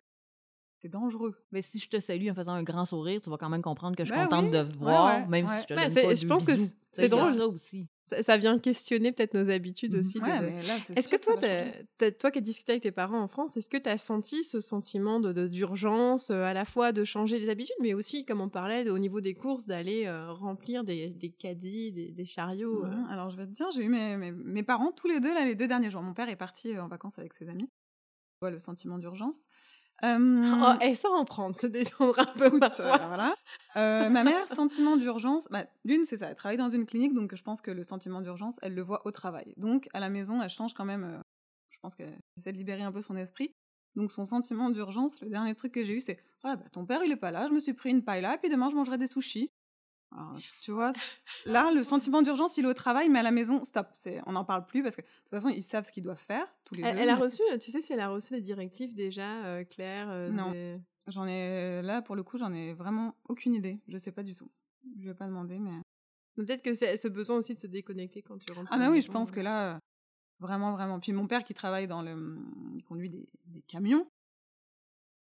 c'est 0.80 0.88
dangereux. 0.88 1.36
Mais 1.52 1.62
si 1.62 1.78
je 1.78 1.88
te 1.88 2.00
salue 2.00 2.28
en 2.28 2.34
faisant 2.34 2.52
un 2.52 2.64
grand 2.64 2.84
sourire, 2.86 3.20
tu 3.20 3.30
vas 3.30 3.38
quand 3.38 3.48
même 3.48 3.62
comprendre 3.62 3.96
que 3.96 4.04
je 4.04 4.12
suis 4.12 4.18
ben 4.18 4.24
contente 4.24 4.50
de 4.50 4.64
te 4.64 4.76
voir, 4.78 5.28
même 5.28 5.48
si 5.48 5.62
je 5.62 5.66
te 5.66 5.74
donne 5.74 5.94
pas 5.94 6.14
Je 6.14 6.26
pense 6.26 6.44
que 6.44 6.52
c'est 6.92 7.08
drôle. 7.08 7.34
Ça 7.34 7.46
aussi. 7.46 7.88
Ça, 8.04 8.36
vient 8.36 8.58
questionner 8.58 9.12
peut-être 9.12 9.34
nos 9.34 9.48
habitudes 9.48 9.94
aussi. 9.94 10.18
Est-ce 10.96 11.08
que 11.08 11.16
toi, 11.16 11.36
toi 12.10 12.30
qui 12.30 12.38
as 12.38 12.42
discuté 12.42 12.72
avec 12.72 12.82
tes 12.82 12.90
parents 12.90 13.20
en 13.20 13.28
France, 13.28 13.56
est-ce 13.56 13.68
que 13.68 13.76
tu 13.76 13.88
as 13.88 13.98
senti 13.98 14.44
ce 14.44 14.60
sentiment 14.60 15.20
d'urgence, 15.20 16.28
de, 16.28 16.34
euh, 16.34 16.44
à 16.44 16.52
la 16.52 16.64
fois 16.64 16.92
de 16.92 17.04
changer 17.04 17.38
les 17.38 17.48
habitudes, 17.48 17.76
mais 17.80 17.94
aussi, 17.94 18.24
comme 18.24 18.40
on 18.40 18.48
parlait, 18.48 18.88
au 18.90 18.98
niveau 18.98 19.20
des 19.20 19.34
courses, 19.34 19.66
d'aller 19.66 20.06
euh, 20.06 20.32
remplir 20.32 20.84
des, 20.84 21.10
des, 21.10 21.30
caddies, 21.30 21.92
des, 21.92 22.24
chariots 22.24 22.84
euh? 22.84 22.90
Alors, 23.08 23.30
je 23.30 23.36
vais 23.36 23.46
te 23.46 23.52
dire, 23.52 23.70
j'ai 23.70 23.84
eu 23.84 23.88
mes, 23.88 24.16
mes, 24.16 24.62
parents 24.62 24.92
tous 24.92 25.06
les 25.06 25.20
deux 25.20 25.32
là, 25.32 25.44
les 25.44 25.54
deux 25.54 25.68
derniers 25.68 25.90
jours. 25.90 26.02
Mon 26.02 26.14
père 26.14 26.28
est 26.28 26.36
parti 26.36 26.76
en 26.78 26.88
vacances 26.88 27.18
avec 27.18 27.34
ses 27.34 27.48
amis. 27.48 27.68
le 28.42 28.58
sentiment 28.58 28.98
d'urgence. 28.98 29.46
Oh, 30.04 30.72
et 30.80 30.94
ça 30.94 31.08
en 31.10 31.24
prendre, 31.24 31.56
se 31.56 31.66
détendre 31.66 32.18
un 32.18 32.24
peu 32.24 32.58
parfois. 32.58 32.98
voilà. 32.98 33.34
Euh, 33.76 34.10
ma 34.10 34.22
mère, 34.22 34.48
sentiment 34.48 34.98
d'urgence, 34.98 35.48
bah, 35.50 35.64
l'une 35.86 36.04
c'est 36.04 36.18
ça, 36.18 36.28
elle 36.28 36.34
travaille 36.34 36.58
dans 36.58 36.68
une 36.68 36.84
clinique, 36.84 37.14
donc 37.14 37.34
je 37.34 37.42
pense 37.42 37.62
que 37.62 37.70
le 37.70 37.82
sentiment 37.82 38.20
d'urgence, 38.20 38.58
elle 38.60 38.74
le 38.74 38.82
voit 38.82 39.06
au 39.06 39.10
travail. 39.10 39.54
Donc 39.56 39.88
à 39.94 40.00
la 40.00 40.10
maison, 40.10 40.42
elle 40.42 40.50
change 40.50 40.74
quand 40.74 40.84
même, 40.84 41.04
euh, 41.04 41.18
je 41.70 41.78
pense 41.78 41.94
qu'elle 41.94 42.18
essaie 42.36 42.52
de 42.52 42.58
libérer 42.58 42.82
un 42.82 42.92
peu 42.92 43.00
son 43.00 43.16
esprit. 43.16 43.54
Donc 43.94 44.12
son 44.12 44.26
sentiment 44.26 44.68
d'urgence, 44.68 45.22
le 45.22 45.30
dernier 45.30 45.54
truc 45.54 45.72
que 45.72 45.84
j'ai 45.84 45.94
eu, 45.94 46.00
c'est 46.00 46.18
ah 46.44 46.56
bah 46.56 46.64
ton 46.70 46.84
père 46.84 47.02
il 47.02 47.12
est 47.12 47.16
pas 47.16 47.30
là, 47.30 47.46
je 47.48 47.54
me 47.54 47.60
suis 47.60 47.72
pris 47.72 47.88
une 47.88 48.04
paille 48.04 48.20
là, 48.20 48.36
puis 48.36 48.50
demain 48.50 48.68
je 48.68 48.74
mangerai 48.74 48.98
des 48.98 49.06
sushis 49.06 49.50
tu 50.60 50.72
vois, 50.72 50.92
là, 51.46 51.70
le 51.72 51.82
sentiment 51.82 52.22
d'urgence, 52.22 52.56
il 52.56 52.64
est 52.64 52.68
au 52.68 52.74
travail, 52.74 53.08
mais 53.08 53.20
à 53.20 53.22
la 53.22 53.30
maison, 53.30 53.64
stop. 53.64 53.88
On 54.26 54.32
n'en 54.32 54.44
parle 54.44 54.66
plus 54.66 54.82
parce 54.82 54.96
que 54.96 55.02
de 55.02 55.06
toute 55.06 55.30
façon, 55.30 55.48
ils 55.48 55.62
savent 55.62 55.84
ce 55.84 55.92
qu'ils 55.92 56.02
doivent 56.02 56.16
faire, 56.16 56.46
tous 56.64 56.74
les 56.74 56.82
elle, 56.82 56.96
deux. 56.96 57.02
Elle 57.02 57.10
a 57.10 57.16
reçu, 57.16 57.42
tu 57.60 57.70
sais 57.70 57.80
si 57.80 57.92
elle 57.92 58.00
a 58.00 58.08
reçu 58.08 58.34
des 58.34 58.40
directives 58.40 58.94
déjà 58.94 59.44
euh, 59.44 59.64
claires 59.64 60.08
euh, 60.10 60.30
Non. 60.30 60.52
J'en 61.08 61.26
ai, 61.26 61.82
là, 61.82 62.00
pour 62.02 62.14
le 62.14 62.22
coup, 62.22 62.38
j'en 62.38 62.52
ai 62.52 62.72
vraiment 62.72 63.16
aucune 63.28 63.54
idée. 63.54 63.80
Je 63.88 63.98
sais 63.98 64.12
pas 64.12 64.22
du 64.22 64.34
tout. 64.34 64.50
Je 65.00 65.08
vais 65.08 65.14
pas 65.14 65.26
demander, 65.26 65.58
mais. 65.58 65.80
Peut-être 66.34 66.62
que 66.62 66.72
c'est 66.72 66.96
ce 66.96 67.08
besoin 67.08 67.36
aussi 67.36 67.52
de 67.54 67.58
se 67.58 67.66
déconnecter 67.66 68.22
quand 68.22 68.38
tu 68.38 68.52
rentres. 68.52 68.70
Ah, 68.72 68.78
bah 68.78 68.90
oui, 68.90 69.02
je 69.02 69.10
pense 69.10 69.30
que 69.30 69.40
là, 69.40 69.78
vraiment, 70.38 70.72
vraiment. 70.72 70.98
Puis 70.98 71.12
mon 71.12 71.26
père 71.26 71.44
qui 71.44 71.52
travaille 71.52 71.86
dans 71.86 72.02
le. 72.02 72.38
Il 72.74 72.82
conduit 72.84 73.10
des, 73.10 73.28
des 73.46 73.62
camions, 73.62 74.06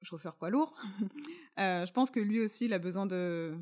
chauffeur 0.02 0.36
poids 0.36 0.50
lourd. 0.50 0.76
Euh, 1.60 1.88
je 1.88 1.92
pense 1.92 2.12
que 2.12 2.20
lui 2.20 2.40
aussi, 2.40 2.66
il 2.66 2.74
a 2.74 2.78
besoin 2.78 3.08
de 3.08 3.58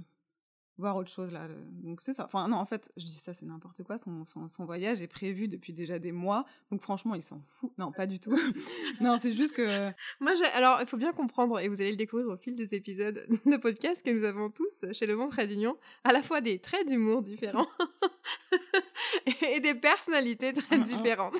voir 0.77 0.97
autre 0.97 1.11
chose 1.11 1.31
là. 1.31 1.47
Donc 1.83 2.01
c'est 2.01 2.13
ça. 2.13 2.25
Enfin 2.25 2.47
non, 2.47 2.57
en 2.57 2.65
fait, 2.65 2.91
je 2.97 3.05
dis 3.05 3.13
ça, 3.13 3.33
c'est 3.33 3.45
n'importe 3.45 3.83
quoi. 3.83 3.97
Son, 3.97 4.25
son, 4.25 4.65
voyage 4.65 5.01
est 5.01 5.07
prévu 5.07 5.47
depuis 5.47 5.73
déjà 5.73 5.99
des 5.99 6.11
mois. 6.11 6.45
Donc 6.71 6.81
franchement, 6.81 7.15
il 7.15 7.21
s'en 7.21 7.39
fout. 7.41 7.71
Non, 7.77 7.91
pas 7.91 8.07
du 8.07 8.19
tout. 8.19 8.37
non, 9.01 9.17
c'est 9.19 9.31
juste 9.31 9.55
que... 9.55 9.91
Moi, 10.19 10.33
alors, 10.53 10.79
il 10.81 10.87
faut 10.87 10.97
bien 10.97 11.13
comprendre, 11.13 11.59
et 11.59 11.67
vous 11.67 11.81
allez 11.81 11.91
le 11.91 11.97
découvrir 11.97 12.27
au 12.27 12.37
fil 12.37 12.55
des 12.55 12.73
épisodes 12.73 13.25
de 13.45 13.57
podcast, 13.57 14.05
que 14.05 14.11
nous 14.11 14.23
avons 14.23 14.49
tous, 14.49 14.85
chez 14.91 15.05
Le 15.05 15.15
Monde 15.15 15.29
Trait 15.29 15.47
d'Union, 15.47 15.77
à 16.03 16.11
la 16.11 16.21
fois 16.21 16.41
des 16.41 16.59
traits 16.59 16.87
d'humour 16.87 17.21
différents 17.21 17.67
et 19.53 19.59
des 19.59 19.75
personnalités 19.75 20.53
très 20.53 20.79
différentes. 20.79 21.37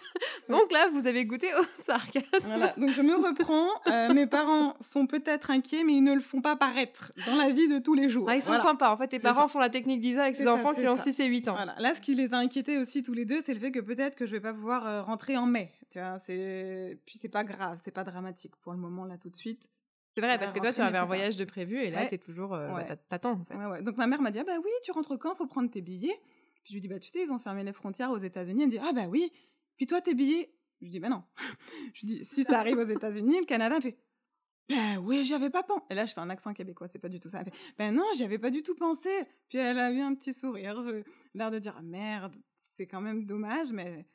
Donc 0.50 0.72
là, 0.72 0.90
vous 0.90 1.08
avez 1.08 1.26
goûté 1.26 1.48
au 1.60 1.82
sarcasme. 1.82 2.26
Voilà, 2.44 2.74
donc 2.78 2.92
je 2.92 3.02
me 3.02 3.16
reprends. 3.16 3.70
Euh, 3.88 4.14
mes 4.14 4.28
parents 4.28 4.76
sont 4.80 5.08
peut-être 5.08 5.52
inquiets, 5.52 5.84
mais 5.84 5.94
ils 5.94 6.04
ne 6.04 6.14
le 6.14 6.22
font 6.22 6.42
pas 6.42 6.56
paraître 6.56 7.12
dans 7.26 7.36
la 7.36 7.52
vie 7.52 7.68
de 7.68 7.80
tous 7.80 7.94
les 7.94 8.10
jours. 8.10 8.28
Ah, 8.30 8.36
ils 8.36 8.42
sont 8.42 8.54
sympas. 8.54 8.92
En 8.92 8.98
fait, 8.98 9.14
parents 9.34 9.48
font 9.48 9.60
la 9.60 9.70
technique 9.70 10.02
d'Isa 10.02 10.24
avec 10.24 10.36
ses 10.36 10.48
enfants 10.48 10.74
qui 10.74 10.88
ont 10.88 10.98
6 10.98 11.20
et 11.20 11.26
8 11.26 11.50
ans. 11.50 11.56
Voilà. 11.56 11.76
Là, 11.80 11.94
ce 11.96 12.02
qui 12.02 12.16
les 12.16 12.34
a 12.34 12.38
inquiétés 12.38 12.78
aussi 12.78 13.04
tous 13.04 13.14
les 13.14 13.26
deux, 13.26 13.42
c'est 13.42 13.54
le 13.54 13.60
fait 13.60 13.72
que 13.72 13.80
peut-être 13.80 14.16
que 14.16 14.26
je 14.26 14.32
vais 14.32 14.40
pas 14.40 14.54
pouvoir 14.54 14.88
euh, 14.88 15.02
rentrer 15.02 15.38
en 15.38 15.46
mai. 15.46 15.72
Tu 15.90 16.00
vois, 16.00 16.20
c'est... 16.20 17.00
Puis 17.06 17.18
c'est 17.18 17.30
pas 17.30 17.44
grave, 17.44 17.80
c'est 17.84 17.92
pas 17.92 18.04
dramatique 18.04 18.56
pour 18.58 18.72
le 18.72 18.80
moment, 18.80 19.06
là, 19.06 19.18
tout 19.18 19.30
de 19.30 19.36
suite. 19.36 19.70
C'est 20.16 20.22
vrai, 20.22 20.40
parce 20.40 20.54
que 20.54 20.60
toi, 20.60 20.72
tu 20.72 20.80
avais 20.80 20.98
un 20.98 21.06
voyage 21.06 21.36
de 21.36 21.44
prévu 21.44 21.78
et 21.78 21.90
là, 21.90 22.06
tu 22.06 22.16
es 22.16 22.18
toujours. 22.18 22.54
Euh, 22.54 22.70
bah, 22.70 22.96
t'attends, 23.10 23.34
en 23.34 23.44
fait. 23.44 23.84
Donc 23.84 23.98
ma 23.98 24.08
mère 24.08 24.22
m'a 24.22 24.32
dit 24.32 24.40
ah, 24.40 24.46
bah 24.46 24.58
oui, 24.64 24.72
tu 24.84 24.92
rentres 24.92 25.20
quand? 25.20 25.36
Faut 25.36 25.46
prendre 25.46 25.70
tes 25.70 25.82
billets. 25.82 26.18
Puis 26.64 26.72
je 26.72 26.74
lui 26.76 26.82
dis 26.82 26.88
bah 26.88 27.00
tu 27.00 27.10
sais, 27.10 27.22
ils 27.22 27.32
ont 27.32 27.38
fermé 27.38 27.64
les 27.64 27.74
frontières 27.74 28.12
aux 28.12 28.18
États-Unis. 28.18 28.62
Elle 28.62 28.68
me 28.68 28.72
dit 28.72 28.80
ah 28.82 28.94
bah 28.94 29.08
oui. 29.10 29.32
Puis 29.76 29.88
toi, 29.88 30.00
tes 30.00 30.14
billets? 30.14 30.56
Je 30.82 30.90
dis 30.90 31.00
bah 31.02 31.10
non. 31.10 31.24
je 31.94 32.06
dis 32.06 32.24
si 32.24 32.46
ça 32.46 32.60
arrive 32.60 32.78
aux 32.78 32.86
États-Unis, 32.86 33.40
le 33.40 33.46
Canada 33.46 33.82
fait 33.82 33.98
ben 34.70 34.98
oui, 34.98 35.24
j'y 35.26 35.34
avais 35.34 35.50
pas 35.50 35.64
pensé. 35.64 35.82
Et 35.90 35.96
là, 35.96 36.06
je 36.06 36.14
fais 36.14 36.22
un 36.22 36.30
accent 36.30 36.54
québécois, 36.54 36.88
c'est 36.88 37.00
pas 37.00 37.10
du 37.10 37.20
tout 37.20 37.30
ça. 37.30 37.44
Fait, 37.44 37.54
ben 37.78 37.94
non, 37.94 38.06
j'y 38.16 38.24
avais 38.24 38.40
pas 38.40 38.50
du 38.50 38.64
tout 38.64 38.76
pensé. 38.76 39.10
Puis 39.50 39.58
elle 39.58 39.78
a 39.78 39.92
eu 39.92 40.00
un 40.00 40.16
petit 40.16 40.34
sourire, 40.34 40.82
l'air 41.34 41.52
de 41.52 41.60
dire, 41.60 41.82
merde, 41.84 42.36
c'est 42.58 42.88
quand 42.88 43.02
même 43.02 43.26
dommage, 43.26 43.72
mais 43.72 44.08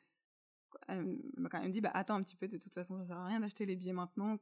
elle 0.87 1.19
m'a 1.37 1.49
quand 1.49 1.61
même 1.61 1.71
dit, 1.71 1.81
bah 1.81 1.91
attends 1.93 2.15
un 2.15 2.23
petit 2.23 2.35
peu, 2.35 2.47
de 2.47 2.57
toute 2.57 2.73
façon, 2.73 2.97
ça 2.97 3.05
sert 3.05 3.17
à 3.17 3.25
rien 3.27 3.39
d'acheter 3.39 3.65
les 3.65 3.75
billets 3.75 3.93
maintenant. 3.93 4.37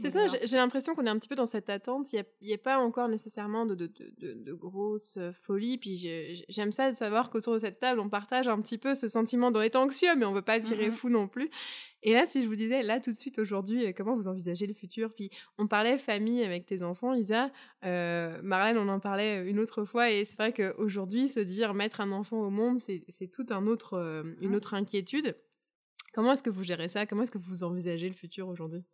C'est 0.00 0.10
ça, 0.10 0.26
j'ai 0.28 0.56
l'impression 0.56 0.94
qu'on 0.94 1.06
est 1.06 1.10
un 1.10 1.18
petit 1.18 1.28
peu 1.28 1.34
dans 1.34 1.46
cette 1.46 1.68
attente. 1.68 2.12
Il 2.12 2.24
n'y 2.42 2.54
a, 2.54 2.58
pas 2.58 2.78
encore 2.78 3.08
nécessairement 3.08 3.66
de, 3.66 3.74
de, 3.74 3.90
de, 4.18 4.32
de 4.34 4.52
grosses 4.52 5.16
euh, 5.18 5.32
folies. 5.32 5.78
Puis 5.78 5.96
j'aime 6.48 6.72
ça 6.72 6.90
de 6.90 6.96
savoir 6.96 7.30
qu'autour 7.30 7.54
de 7.54 7.58
cette 7.58 7.78
table, 7.78 8.00
on 8.00 8.08
partage 8.08 8.48
un 8.48 8.60
petit 8.60 8.78
peu 8.78 8.94
ce 8.94 9.08
sentiment 9.08 9.50
d'être 9.50 9.76
anxieux, 9.76 10.14
mais 10.16 10.24
on 10.24 10.30
ne 10.30 10.36
veut 10.36 10.42
pas 10.42 10.58
virer 10.58 10.88
mmh 10.88 10.92
fou 10.92 11.08
non 11.08 11.28
plus. 11.28 11.50
Et 12.02 12.14
là, 12.14 12.26
si 12.26 12.42
je 12.42 12.48
vous 12.48 12.56
disais, 12.56 12.82
là, 12.82 13.00
tout 13.00 13.10
de 13.10 13.16
suite, 13.16 13.38
aujourd'hui, 13.38 13.86
euh, 13.86 13.92
comment 13.96 14.16
vous 14.16 14.28
envisagez 14.28 14.66
le 14.66 14.74
futur? 14.74 15.14
Puis 15.14 15.30
on 15.58 15.66
parlait 15.66 15.98
famille 15.98 16.42
avec 16.42 16.66
tes 16.66 16.82
enfants, 16.82 17.14
Isa. 17.14 17.50
Euh, 17.84 18.40
Marlène, 18.42 18.78
on 18.78 18.88
en 18.88 19.00
parlait 19.00 19.48
une 19.48 19.58
autre 19.58 19.84
fois. 19.84 20.10
Et 20.10 20.24
c'est 20.24 20.36
vrai 20.36 20.52
qu'aujourd'hui, 20.52 21.28
se 21.28 21.40
dire 21.40 21.74
mettre 21.74 22.00
un 22.00 22.12
enfant 22.12 22.40
au 22.40 22.50
monde, 22.50 22.80
c'est 22.80 23.30
tout 23.30 23.46
un 23.50 23.66
autre, 23.66 24.24
une 24.40 24.54
autre 24.56 24.74
inquiétude. 24.74 25.36
Comment 26.12 26.32
est-ce 26.32 26.42
que 26.42 26.50
vous 26.50 26.64
gérez 26.64 26.88
ça? 26.88 27.06
Comment 27.06 27.22
est-ce 27.22 27.30
que 27.30 27.38
vous 27.38 27.64
envisagez 27.64 28.08
le 28.08 28.14
futur 28.14 28.48
aujourd'hui? 28.48 28.84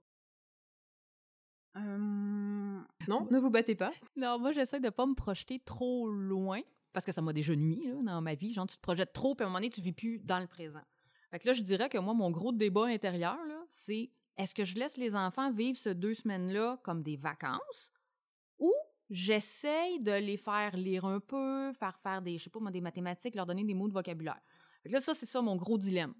Non, 1.76 3.26
ne 3.30 3.38
vous 3.38 3.50
battez 3.50 3.74
pas. 3.74 3.90
Non, 4.16 4.38
moi 4.38 4.52
j'essaie 4.52 4.80
de 4.80 4.90
pas 4.90 5.06
me 5.06 5.14
projeter 5.14 5.58
trop 5.60 6.10
loin 6.10 6.60
parce 6.92 7.06
que 7.06 7.12
ça 7.12 7.22
m'a 7.22 7.32
déjà 7.32 7.54
nuit 7.54 7.86
là, 7.86 8.02
dans 8.02 8.20
ma 8.20 8.34
vie. 8.34 8.52
Genre, 8.52 8.66
tu 8.66 8.76
te 8.76 8.82
projettes 8.82 9.12
trop, 9.12 9.34
puis 9.34 9.44
à 9.44 9.46
un 9.46 9.50
moment 9.50 9.58
donné, 9.58 9.70
tu 9.70 9.80
vis 9.80 9.92
plus 9.92 10.18
dans 10.18 10.40
le 10.40 10.46
présent. 10.46 10.82
Fait 11.30 11.38
que 11.38 11.46
là, 11.46 11.52
je 11.52 11.62
dirais 11.62 11.88
que 11.88 11.98
moi, 11.98 12.14
mon 12.14 12.30
gros 12.30 12.52
débat 12.52 12.86
intérieur, 12.86 13.36
là, 13.46 13.62
c'est 13.70 14.10
est-ce 14.36 14.54
que 14.54 14.64
je 14.64 14.76
laisse 14.76 14.96
les 14.96 15.14
enfants 15.14 15.52
vivre 15.52 15.78
ces 15.78 15.94
deux 15.94 16.14
semaines-là 16.14 16.78
comme 16.82 17.02
des 17.02 17.16
vacances 17.16 17.92
ou 18.58 18.72
j'essaye 19.10 20.00
de 20.00 20.12
les 20.12 20.36
faire 20.36 20.76
lire 20.76 21.04
un 21.04 21.20
peu, 21.20 21.72
faire 21.72 21.98
faire 21.98 22.22
des, 22.22 22.38
je 22.38 22.44
sais 22.44 22.50
pas 22.50 22.60
moi, 22.60 22.70
des 22.70 22.80
mathématiques, 22.80 23.34
leur 23.34 23.46
donner 23.46 23.64
des 23.64 23.74
mots 23.74 23.88
de 23.88 23.94
vocabulaire? 23.94 24.40
Fait 24.82 24.88
que 24.88 24.94
là, 24.94 25.00
ça, 25.00 25.14
c'est 25.14 25.26
ça 25.26 25.42
mon 25.42 25.56
gros 25.56 25.76
dilemme 25.76 26.14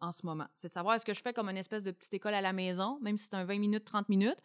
en 0.00 0.12
ce 0.12 0.24
moment. 0.24 0.46
C'est 0.56 0.68
de 0.68 0.72
savoir 0.72 0.94
est-ce 0.94 1.04
que 1.04 1.14
je 1.14 1.20
fais 1.20 1.32
comme 1.32 1.48
une 1.48 1.56
espèce 1.56 1.82
de 1.82 1.90
petite 1.90 2.14
école 2.14 2.34
à 2.34 2.40
la 2.40 2.52
maison, 2.52 2.98
même 3.00 3.16
si 3.16 3.24
c'est 3.24 3.34
un 3.34 3.44
20 3.44 3.58
minutes, 3.58 3.84
30 3.84 4.08
minutes, 4.08 4.38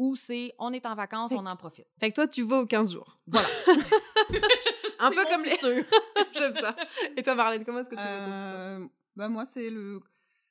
ou 0.00 0.16
c'est 0.16 0.54
on 0.58 0.72
est 0.72 0.86
en 0.86 0.94
vacances, 0.94 1.30
on 1.32 1.44
en 1.44 1.56
profite. 1.56 1.86
Fait 2.00 2.08
que 2.10 2.14
toi, 2.14 2.26
tu 2.26 2.42
vas 2.42 2.60
aux 2.60 2.66
15 2.66 2.92
jours. 2.92 3.18
Voilà. 3.26 3.46
un 4.98 5.10
peu 5.10 5.24
comme 5.30 5.44
les... 5.44 5.56
J'aime 6.34 6.54
ça. 6.54 6.74
Et 7.16 7.22
toi, 7.22 7.34
Marlène, 7.34 7.64
comment 7.66 7.80
est-ce 7.80 7.90
que 7.90 7.96
tu 7.96 8.02
veux 8.02 8.18
ton 8.18 8.22
futur? 8.46 8.56
Euh, 8.58 8.86
bah 9.16 9.28
moi, 9.28 9.44
c'est 9.44 9.68
le. 9.68 10.00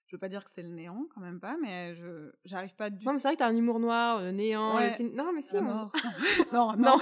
Je 0.05 0.15
veux 0.15 0.19
pas 0.19 0.27
dire 0.29 0.43
que 0.43 0.49
c'est 0.49 0.63
le 0.63 0.69
néant, 0.69 1.05
quand 1.13 1.21
même 1.21 1.39
pas, 1.39 1.55
mais 1.61 1.93
je 1.95 2.31
j'arrive 2.43 2.75
pas 2.75 2.89
du 2.89 3.05
Non, 3.05 3.13
mais 3.13 3.19
c'est 3.19 3.27
vrai 3.27 3.35
que 3.35 3.39
t'as 3.39 3.47
un 3.47 3.55
humour 3.55 3.79
noir, 3.79 4.21
le 4.23 4.31
néant, 4.31 4.75
Ouais. 4.75 4.85
le 4.87 4.91
cin- 4.91 5.13
Non, 5.13 5.31
mais 5.33 5.41
si. 5.43 5.53
la 5.55 5.61
on- 5.61 5.63
mort. 5.65 5.91
non, 6.53 6.75
non, 6.77 6.97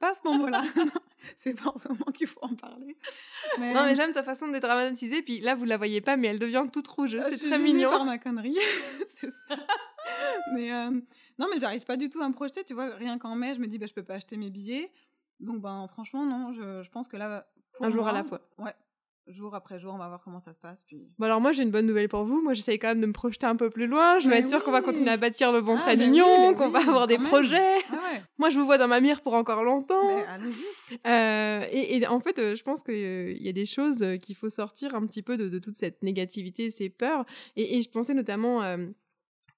pas 0.00 0.10
à 0.10 0.14
ce 0.14 0.28
moment-là. 0.28 0.62
C'est 1.36 1.60
pas 1.60 1.70
en 1.70 1.78
ce 1.78 1.88
moment 1.88 2.04
qu'il 2.14 2.28
faut 2.28 2.38
en 2.42 2.54
parler. 2.54 2.96
Mais, 3.58 3.72
Non, 3.74 3.84
mais 3.84 3.96
j'aime 3.96 4.12
ta 4.12 4.22
façon 4.22 4.46
d'être 4.48 4.62
dramatisée. 4.62 5.22
Puis 5.22 5.40
là, 5.40 5.54
vous 5.56 5.64
la 5.64 5.76
voyez 5.76 6.00
pas, 6.00 6.16
mais 6.16 6.28
elle 6.28 6.38
devient 6.38 6.64
toute 6.72 6.86
rouge. 6.88 7.14
euh, 7.16 7.20
C'est 7.24 7.32
je 7.32 7.36
suis 7.38 7.48
très 7.48 7.58
mignon. 7.58 7.90
par 7.90 8.04
ma 8.04 8.18
connerie. 8.18 8.56
c'est 9.20 9.30
ça. 9.48 9.56
mais 10.54 10.72
euh, 10.72 11.00
non, 11.38 11.46
mais 11.52 11.60
j'arrive 11.60 11.84
pas 11.84 11.96
du 11.96 12.08
tout 12.10 12.20
à 12.22 12.28
me 12.28 12.34
projeter. 12.34 12.64
Tu 12.64 12.74
vois, 12.74 12.94
rien 12.94 13.18
qu'en 13.18 13.34
mai, 13.36 13.54
je 13.54 13.60
me 13.60 13.66
dis, 13.66 13.78
bah, 13.78 13.86
je 13.86 13.94
peux 13.94 14.02
pas 14.04 14.14
acheter 14.14 14.36
mes 14.36 14.50
billets. 14.50 14.90
Donc, 15.40 15.60
ben, 15.60 15.86
franchement, 15.88 16.24
non, 16.24 16.52
je, 16.52 16.82
je 16.82 16.90
pense 16.90 17.08
que 17.08 17.16
là. 17.16 17.46
Un 17.80 17.90
jour 17.90 18.06
à 18.08 18.12
la 18.12 18.24
fois. 18.24 18.40
Ouais. 18.58 18.72
Jour 19.28 19.56
après 19.56 19.76
jour, 19.80 19.92
on 19.92 19.98
va 19.98 20.06
voir 20.06 20.22
comment 20.22 20.38
ça 20.38 20.52
se 20.52 20.58
passe. 20.60 20.84
Puis... 20.86 21.10
Bon, 21.18 21.26
alors 21.26 21.40
moi, 21.40 21.50
j'ai 21.50 21.64
une 21.64 21.72
bonne 21.72 21.84
nouvelle 21.86 22.08
pour 22.08 22.22
vous. 22.24 22.40
Moi, 22.40 22.54
j'essaye 22.54 22.78
quand 22.78 22.86
même 22.86 23.00
de 23.00 23.06
me 23.06 23.12
projeter 23.12 23.44
un 23.44 23.56
peu 23.56 23.70
plus 23.70 23.88
loin. 23.88 24.20
Je 24.20 24.26
veux 24.26 24.30
Mais 24.30 24.38
être 24.38 24.46
sûre 24.48 24.62
qu'on 24.62 24.70
va 24.70 24.78
oui. 24.78 24.84
continuer 24.84 25.10
à 25.10 25.16
bâtir 25.16 25.50
le 25.50 25.62
bon 25.62 25.76
Ah, 25.80 25.84
mais 25.88 25.96
d'union, 25.96 26.50
oui, 26.50 26.54
qu'on 26.54 26.68
va 26.68 26.78
oui, 26.78 26.88
avoir 26.88 27.08
des 27.08 27.18
même. 27.18 27.26
projets. 27.26 27.78
Ah 27.90 27.94
ouais, 27.94 28.22
Moi, 28.38 28.50
je 28.50 28.58
vous 28.60 28.64
vois 28.64 28.78
dans 28.78 28.86
ma 28.86 29.00
mire 29.00 29.20
pour 29.22 29.34
encore 29.34 29.64
longtemps. 29.64 30.08
Euh, 31.06 31.64
et, 31.72 31.96
et 31.96 32.06
en 32.06 32.20
fait, 32.20 32.38
euh, 32.38 32.54
je 32.54 32.62
pense 32.62 32.84
qu'il 32.84 33.42
y 33.42 33.48
a 33.48 33.52
des 33.52 33.66
choses 33.66 34.02
euh, 34.04 34.16
qu'il 34.16 34.36
faut 34.36 34.48
sortir 34.48 34.94
un 34.94 35.04
petit 35.06 35.22
peu 35.22 35.36
de, 35.36 35.48
de 35.48 35.58
toute 35.58 35.76
cette 35.76 36.02
négativité, 36.04 36.70
ces 36.70 36.88
peurs. 36.88 37.24
Et, 37.56 37.76
et 37.76 37.80
je 37.80 37.90
pensais 37.90 38.14
notamment 38.14 38.62
euh, 38.62 38.76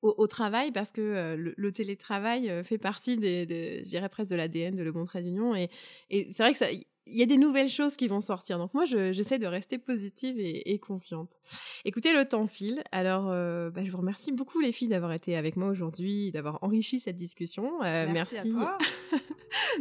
au, 0.02 0.26
travail, 0.28 0.70
parce 0.70 0.92
que 0.92 1.00
euh, 1.00 1.52
le, 1.56 1.72
télétravail 1.72 2.50
euh, 2.50 2.62
fait 2.62 2.78
partie, 2.78 3.16
des, 3.16 3.46
des- 3.46 3.82
je 3.84 3.90
dirais 3.90 4.08
presque 4.08 4.30
de 4.30 4.36
l'ADN 4.36 4.76
de 4.76 4.82
Le 4.82 4.92
Bon 4.92 5.04
Trait 5.04 5.22
d'Union. 5.22 5.54
Et, 5.56 5.70
et 6.10 6.28
c'est 6.30 6.42
vrai 6.42 6.52
que 6.52 6.58
ça... 6.58 6.66
Il 7.10 7.16
y 7.16 7.22
a 7.22 7.26
des 7.26 7.36
nouvelles 7.36 7.68
choses 7.68 7.96
qui 7.96 8.06
vont 8.08 8.20
sortir. 8.20 8.58
Donc 8.58 8.74
moi, 8.74 8.84
je- 8.84 9.12
j'essaie 9.12 9.38
de 9.38 9.46
rester 9.46 9.78
positive 9.78 10.38
et, 10.38 10.72
et 10.72 10.78
confiante. 10.78 11.38
Écoutez, 11.84 12.12
le 12.14 12.24
temps 12.26 12.46
file. 12.46 12.82
Alors, 12.92 13.28
euh, 13.30 13.70
bah, 13.70 13.82
je 13.84 13.90
vous 13.90 13.98
remercie 13.98 14.32
beaucoup 14.32 14.60
les 14.60 14.72
filles 14.72 14.88
d'avoir 14.88 15.12
été 15.12 15.36
avec 15.36 15.56
moi 15.56 15.68
aujourd'hui, 15.68 16.30
d'avoir 16.32 16.58
enrichi 16.62 16.98
cette 17.00 17.16
discussion. 17.16 17.82
Euh, 17.84 18.06
Merci, 18.12 18.36
à 18.38 18.42
toi. 18.44 18.78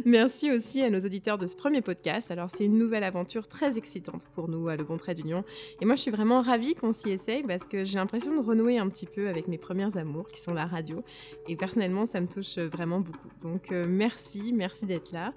Merci 0.04 0.50
aussi 0.50 0.82
à 0.82 0.90
nos 0.90 1.00
auditeurs 1.00 1.38
de 1.38 1.46
ce 1.46 1.54
premier 1.56 1.82
podcast. 1.82 2.30
Alors, 2.30 2.48
c'est 2.50 2.64
une 2.64 2.78
nouvelle 2.78 3.04
aventure 3.04 3.48
très 3.48 3.76
excitante 3.76 4.26
pour 4.34 4.48
nous 4.48 4.68
à 4.68 4.76
Le 4.76 4.84
Bon 4.84 4.96
Trait 4.96 5.14
d'Union. 5.14 5.44
Et 5.80 5.84
moi, 5.84 5.96
je 5.96 6.02
suis 6.02 6.10
vraiment 6.10 6.40
ravie 6.40 6.74
qu'on 6.74 6.92
s'y 6.92 7.10
essaye 7.10 7.42
parce 7.42 7.66
que 7.66 7.84
j'ai 7.84 7.96
l'impression 7.98 8.34
de 8.34 8.40
renouer 8.40 8.78
un 8.78 8.88
petit 8.88 9.06
peu 9.06 9.28
avec 9.28 9.48
mes 9.48 9.58
premières 9.58 9.96
amours 9.96 10.28
qui 10.28 10.40
sont 10.40 10.54
la 10.54 10.66
radio. 10.66 11.02
Et 11.48 11.56
personnellement, 11.56 12.06
ça 12.06 12.20
me 12.20 12.26
touche 12.28 12.58
vraiment 12.58 13.00
beaucoup. 13.00 13.28
Donc, 13.42 13.72
euh, 13.72 13.84
merci, 13.88 14.52
merci 14.54 14.86
d'être 14.86 15.12
là. 15.12 15.34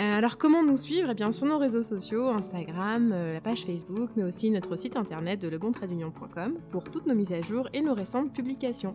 Euh, 0.00 0.18
alors, 0.18 0.38
comment 0.38 0.64
nous 0.64 0.76
suivre? 0.76 1.10
Eh 1.10 1.14
bien, 1.14 1.30
sur 1.30 1.46
nos 1.46 1.58
réseaux 1.58 1.84
sociaux, 1.84 2.28
Instagram, 2.28 3.12
euh, 3.12 3.32
la 3.32 3.40
page 3.40 3.64
Facebook, 3.64 4.10
mais 4.16 4.24
aussi 4.24 4.50
notre 4.50 4.76
site 4.76 4.96
internet 4.96 5.40
de 5.40 5.48
lebontraitdunion.com 5.48 6.58
pour 6.70 6.84
toutes 6.84 7.06
nos 7.06 7.14
mises 7.14 7.32
à 7.32 7.42
jour 7.42 7.68
et 7.72 7.80
nos 7.80 7.94
récentes 7.94 8.32
publications. 8.32 8.94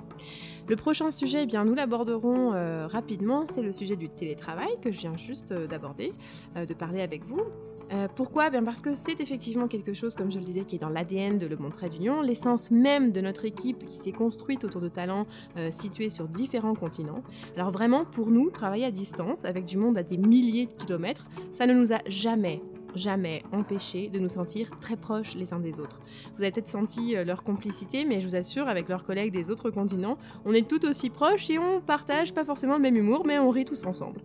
Le 0.68 0.76
prochain 0.76 1.10
sujet, 1.10 1.44
eh 1.44 1.46
bien, 1.46 1.64
nous 1.64 1.74
l'aborderons 1.74 2.54
euh, 2.54 2.86
rapidement. 2.88 3.46
C'est 3.46 3.62
le 3.62 3.72
sujet 3.72 3.96
du 3.96 4.10
télétravail 4.10 4.78
que 4.82 4.92
je 4.92 5.00
viens 5.00 5.16
juste 5.16 5.54
d'aborder, 5.54 6.14
de 6.56 6.74
parler 6.74 7.02
avec 7.02 7.24
vous. 7.24 7.42
Euh, 7.92 8.08
pourquoi? 8.16 8.48
Eh 8.48 8.50
Bien 8.52 8.64
Parce 8.64 8.82
que 8.82 8.94
c'est 8.94 9.20
effectivement 9.20 9.68
quelque 9.68 9.94
chose, 9.94 10.16
comme 10.16 10.32
je 10.32 10.40
le 10.40 10.46
disais, 10.46 10.62
qui 10.62 10.76
est 10.76 10.80
dans 10.80 10.90
l'ADN 10.90 11.38
de 11.38 11.48
Le 11.48 11.56
Bon 11.56 11.70
Trait 11.70 11.90
d'Union, 11.90 12.22
l'essence 12.22 12.72
même 12.72 13.12
de 13.12 13.22
notre 13.22 13.46
équipe 13.46 13.86
qui 13.88 13.98
s'est 13.98 14.12
construite 14.12 14.64
autour 14.64 14.82
de 14.82 14.90
talents 14.90 15.26
euh, 15.58 15.72
situés 15.72 16.10
sur 16.10 16.28
différents 16.28 16.76
continents. 16.76 17.24
Alors 17.56 17.72
vraiment, 17.72 18.06
pour 18.06 18.32
nous, 18.32 18.50
travailler 18.52 18.86
à 18.86 18.92
distance 18.92 19.46
avec 19.46 19.66
du 19.66 19.78
monde 19.78 19.98
à 19.98 20.04
des 20.04 20.18
milliers 20.18 20.68
de 20.68 20.84
kilomètres, 20.84 21.28
ça 21.52 21.66
ne 21.66 21.74
nous 21.74 21.94
a 21.94 22.00
jamais 22.08 22.62
jamais 22.96 23.44
empêché 23.52 24.10
de 24.10 24.20
nous 24.20 24.30
sentir 24.30 24.70
très 24.80 24.96
proches 24.96 25.36
les 25.36 25.54
uns 25.54 25.60
des 25.60 25.80
autres. 25.80 26.00
Vous 26.36 26.44
avez 26.44 26.52
peut-être 26.52 26.70
senti 26.70 27.16
euh, 27.16 27.24
leur 27.24 27.44
complicité, 27.44 28.06
mais 28.06 28.20
je 28.20 28.28
vous 28.28 28.36
assure, 28.36 28.68
avec 28.68 28.90
leurs 28.90 29.04
collègues 29.04 29.32
des 29.32 29.50
autres 29.50 29.70
continents, 29.70 30.18
on 30.46 30.54
est 30.54 30.68
tout 30.68 30.86
aussi 30.86 31.10
proches 31.10 31.50
et 31.50 31.60
on 31.60 31.82
partage 31.82 32.34
pas 32.34 32.46
forcément 32.46 32.76
le 32.76 32.82
même 32.82 32.96
humour, 32.96 33.24
mais 33.26 33.40
on 33.40 33.50
rit 33.50 33.66
tous 33.66 33.86
ensemble. 33.86 34.22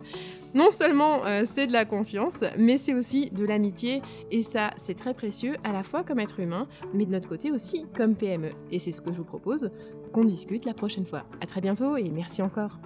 Non 0.53 0.71
seulement 0.71 1.25
euh, 1.25 1.43
c'est 1.45 1.67
de 1.67 1.73
la 1.73 1.85
confiance, 1.85 2.43
mais 2.57 2.77
c'est 2.77 2.93
aussi 2.93 3.29
de 3.29 3.45
l'amitié, 3.45 4.01
et 4.31 4.43
ça 4.43 4.71
c'est 4.77 4.95
très 4.95 5.13
précieux 5.13 5.55
à 5.63 5.73
la 5.73 5.83
fois 5.83 6.03
comme 6.03 6.19
être 6.19 6.39
humain, 6.39 6.67
mais 6.93 7.05
de 7.05 7.11
notre 7.11 7.29
côté 7.29 7.51
aussi 7.51 7.85
comme 7.95 8.15
PME. 8.15 8.51
Et 8.71 8.79
c'est 8.79 8.91
ce 8.91 9.01
que 9.01 9.11
je 9.11 9.17
vous 9.17 9.25
propose 9.25 9.69
qu'on 10.13 10.23
discute 10.23 10.65
la 10.65 10.73
prochaine 10.73 11.05
fois. 11.05 11.23
À 11.41 11.45
très 11.45 11.61
bientôt 11.61 11.97
et 11.97 12.09
merci 12.09 12.41
encore. 12.41 12.79